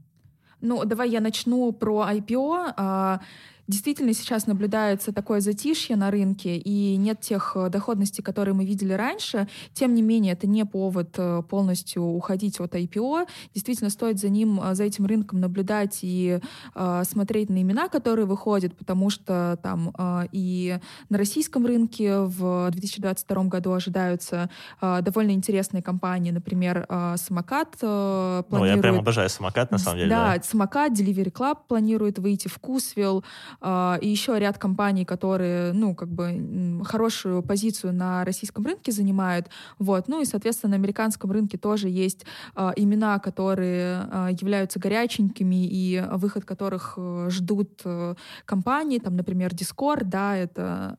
[0.63, 3.21] Ну, давай я начну про IPO.
[3.67, 8.93] Действительно, сейчас наблюдается такое затишье на рынке, и нет тех э, доходностей, которые мы видели
[8.93, 9.49] раньше.
[9.73, 13.27] Тем не менее, это не повод э, полностью уходить от IPO.
[13.55, 16.41] Действительно, стоит за ним, э, за этим рынком наблюдать и
[16.75, 22.71] э, смотреть на имена, которые выходят, потому что там э, и на российском рынке в
[22.71, 24.51] 2022 году ожидаются
[24.81, 28.51] э, довольно интересные компании, например, э, Самокат э, планирует...
[28.51, 30.11] Ну, я прям обожаю Самокат, на самом деле.
[30.11, 30.43] Да, да.
[30.43, 33.25] Самокат, Delivery Club планирует выйти, Вкусвилл,
[33.61, 39.49] а, и еще ряд компаний, которые, ну, как бы хорошую позицию на российском рынке занимают.
[39.79, 40.09] Вот.
[40.09, 42.25] Ну и, соответственно, на американском рынке тоже есть
[42.55, 49.53] а, имена, которые а, являются горяченькими и выход которых э, ждут э, компании, там, например,
[49.53, 50.97] Discord, да, это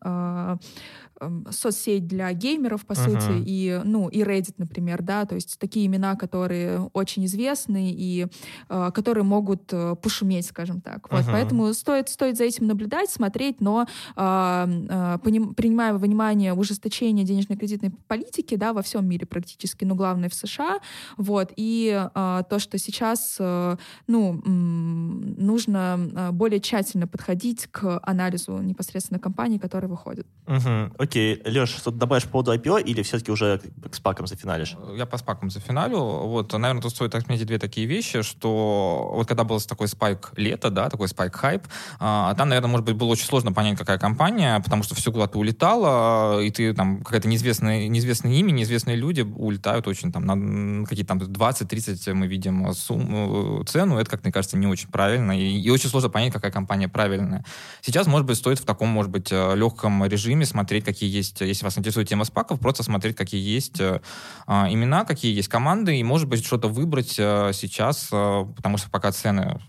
[1.49, 3.19] соцсеть для геймеров, по uh-huh.
[3.19, 8.27] сути, и, ну, и Reddit, например, да, то есть такие имена, которые очень известны и
[8.69, 11.09] э, которые могут э, пошуметь, скажем так.
[11.11, 11.31] Вот, uh-huh.
[11.31, 13.85] поэтому стоит, стоит за этим наблюдать, смотреть, но
[14.15, 20.29] э, э, принимая во внимание ужесточение денежно-кредитной политики, да, во всем мире практически, но главное
[20.29, 20.79] в США,
[21.17, 23.77] вот, и э, то, что сейчас, э,
[24.07, 30.27] ну, нужно более тщательно подходить к анализу непосредственно компаний, которые выходят.
[30.47, 30.95] Угу.
[30.97, 31.41] Окей.
[31.45, 34.75] Леш, что добавишь по поводу IPO или все-таки уже к спакам зафиналишь?
[34.95, 35.97] Я по спакам зафиналю.
[35.97, 40.69] Вот, наверное, тут стоит отметить две такие вещи, что вот когда был такой спайк лета,
[40.69, 41.63] да, такой спайк хайп,
[41.99, 45.37] а, там, наверное, может быть, было очень сложно понять, какая компания, потому что все куда-то
[45.37, 51.17] улетало, и ты там какая-то неизвестная, неизвестное имя, неизвестные люди улетают очень там на какие-то
[51.17, 55.69] там 20-30 мы видим сумму, цену, это, как мне кажется, не очень правильно, и, и
[55.69, 57.43] очень сложно понять, какая компания правильная.
[57.81, 61.63] Сейчас, может быть, стоит в таком, может быть, э, легком режиме смотреть, какие есть, если
[61.63, 64.01] вас интересует тема спаков, просто смотреть, какие есть э,
[64.47, 69.11] а, имена, какие есть команды, и, может быть, что-то выбрать э, сейчас, потому что пока
[69.11, 69.59] цены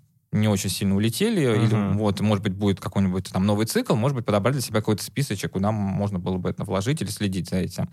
[0.41, 1.64] не очень сильно улетели, uh-huh.
[1.64, 5.03] или вот, может быть, будет какой-нибудь там новый цикл, может быть, подобрать для себя какой-то
[5.03, 7.89] списочек, куда можно было бы это вложить или следить за этим.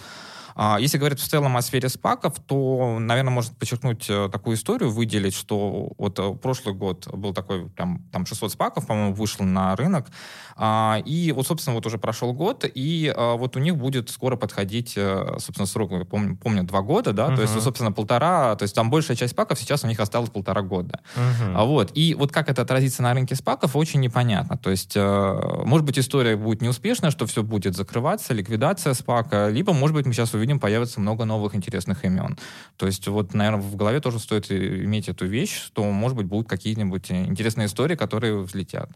[0.56, 4.92] А, если говорить в целом о сфере спаков, то, наверное, можно подчеркнуть э, такую историю,
[4.92, 9.76] выделить, что вот э, прошлый год был такой, там, там 600 спаков, по-моему, вышло на
[9.76, 10.08] рынок,
[10.56, 14.36] а, и вот, собственно, вот уже прошел год, и а, вот у них будет скоро
[14.36, 17.36] подходить, э, собственно, срок, я помню, помню два года, да, uh-huh.
[17.36, 20.62] то есть, собственно, полтора, то есть там большая часть спаков сейчас у них осталось полтора
[20.62, 21.02] года.
[21.16, 21.66] Uh-huh.
[21.66, 24.58] Вот, и вот как это отразится на рынке спаков, очень непонятно.
[24.58, 29.96] То есть, может быть, история будет неуспешная, что все будет закрываться, ликвидация спака, либо, может
[29.96, 32.38] быть, мы сейчас увидим увидим, появится много новых интересных имен.
[32.78, 36.48] То есть вот, наверное, в голове тоже стоит иметь эту вещь, что, может быть, будут
[36.48, 38.90] какие-нибудь интересные истории, которые взлетят.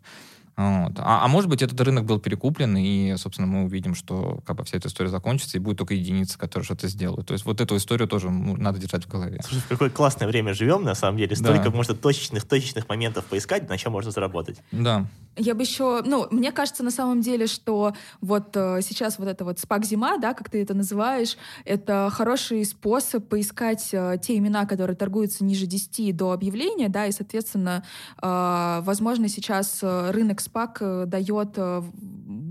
[0.58, 0.94] Вот.
[0.98, 4.64] А, а может быть, этот рынок был перекуплен, и, собственно, мы увидим, что как бы
[4.64, 7.28] вся эта история закончится, и будет только единицы, которые что-то сделают.
[7.28, 9.40] То есть вот эту историю тоже ну, надо держать в голове.
[9.44, 11.36] Слушай, в какое классное время живем, на самом деле.
[11.36, 11.70] Столько да.
[11.70, 14.58] можно точечных, точечных моментов поискать, на чем можно заработать.
[14.72, 15.06] Да.
[15.38, 19.46] Я бы еще, ну, мне кажется на самом деле, что вот э, сейчас вот это
[19.46, 24.96] вот спак-зима, да, как ты это называешь, это хороший способ поискать э, те имена, которые
[24.98, 27.84] торгуются ниже 10 до объявления, да, и, соответственно,
[28.22, 31.84] э, возможно, сейчас э, рынок спак э, дает э,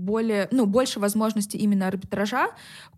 [0.07, 2.47] более, ну, больше возможностей именно арбитража,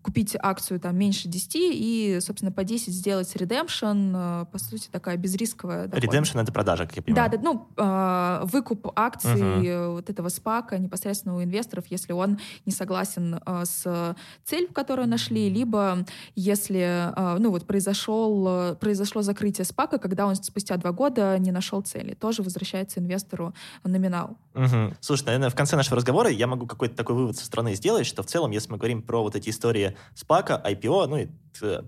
[0.00, 5.88] купить акцию там меньше 10 и, собственно, по 10 сделать redemption, по сути, такая безрисковая.
[5.88, 7.30] Redemption— это продажа, как я понимаю.
[7.30, 9.92] Да, да ну, выкуп акций uh-huh.
[9.94, 16.06] вот этого спака непосредственно у инвесторов, если он не согласен с целью, которую нашли, либо
[16.36, 22.14] если, ну, вот произошел, произошло закрытие спака, когда он спустя два года не нашел цели,
[22.14, 23.52] тоже возвращается инвестору
[23.82, 24.36] номинал.
[24.54, 24.94] Угу.
[25.00, 28.22] Слушай, наверное, в конце нашего разговора я могу какой-то такой вывод со стороны сделать, что
[28.22, 31.28] в целом, если мы говорим про вот эти истории спака, IPO, ну и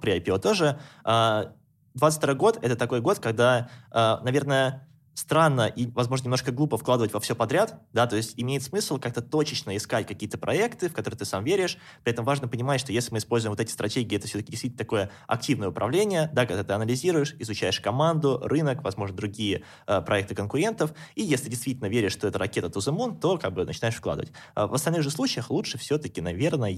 [0.00, 6.24] при IPO тоже, 22 а, год— это такой год, когда, а, наверное, странно и, возможно,
[6.24, 10.38] немножко глупо вкладывать во все подряд, да, то есть имеет смысл как-то точечно искать какие-то
[10.38, 13.60] проекты, в которые ты сам веришь, при этом важно понимать, что если мы используем вот
[13.60, 18.82] эти стратегии, это все-таки действительно такое активное управление, да, когда ты анализируешь, изучаешь команду, рынок,
[18.82, 23.18] возможно, другие э, проекты конкурентов, и если действительно веришь, что это ракета to the moon,
[23.18, 24.32] то как бы начинаешь вкладывать.
[24.54, 26.72] А в остальных же случаях лучше все-таки, наверное,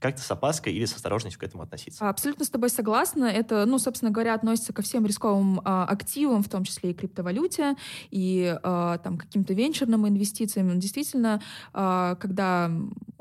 [0.00, 2.08] как-то с опаской или с осторожностью к этому относиться.
[2.08, 3.24] Абсолютно с тобой согласна.
[3.24, 7.75] Это, ну, собственно говоря, относится ко всем рисковым э, активам, в том числе и криптовалюте
[8.10, 10.78] и э, там каким-то венчурным инвестициям.
[10.78, 11.40] Действительно,
[11.74, 12.70] э, когда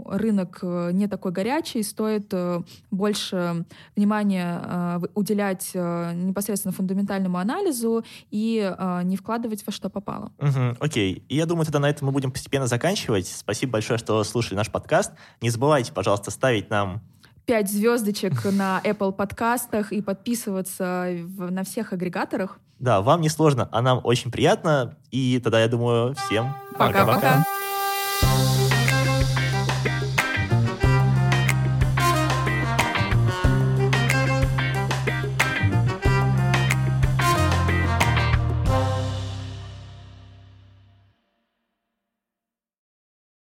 [0.06, 8.04] рынок э, не такой горячий, стоит э, больше внимания э, уделять э, непосредственно фундаментальному анализу
[8.32, 10.32] и не вкладывать во что попало.
[10.40, 11.24] Угу, окей.
[11.30, 13.28] И я думаю, тогда на этом мы будем постепенно заканчивать.
[13.28, 15.14] Спасибо большое, что слушали наш подкаст.
[15.42, 17.02] Не забывайте, пожалуйста, ставить нам
[17.46, 22.60] пять звездочек на Apple подкастах и подписываться в, на всех агрегаторах.
[22.80, 24.98] Да, вам не сложно, а нам очень приятно.
[25.12, 27.46] И тогда, я думаю, всем пока-пока.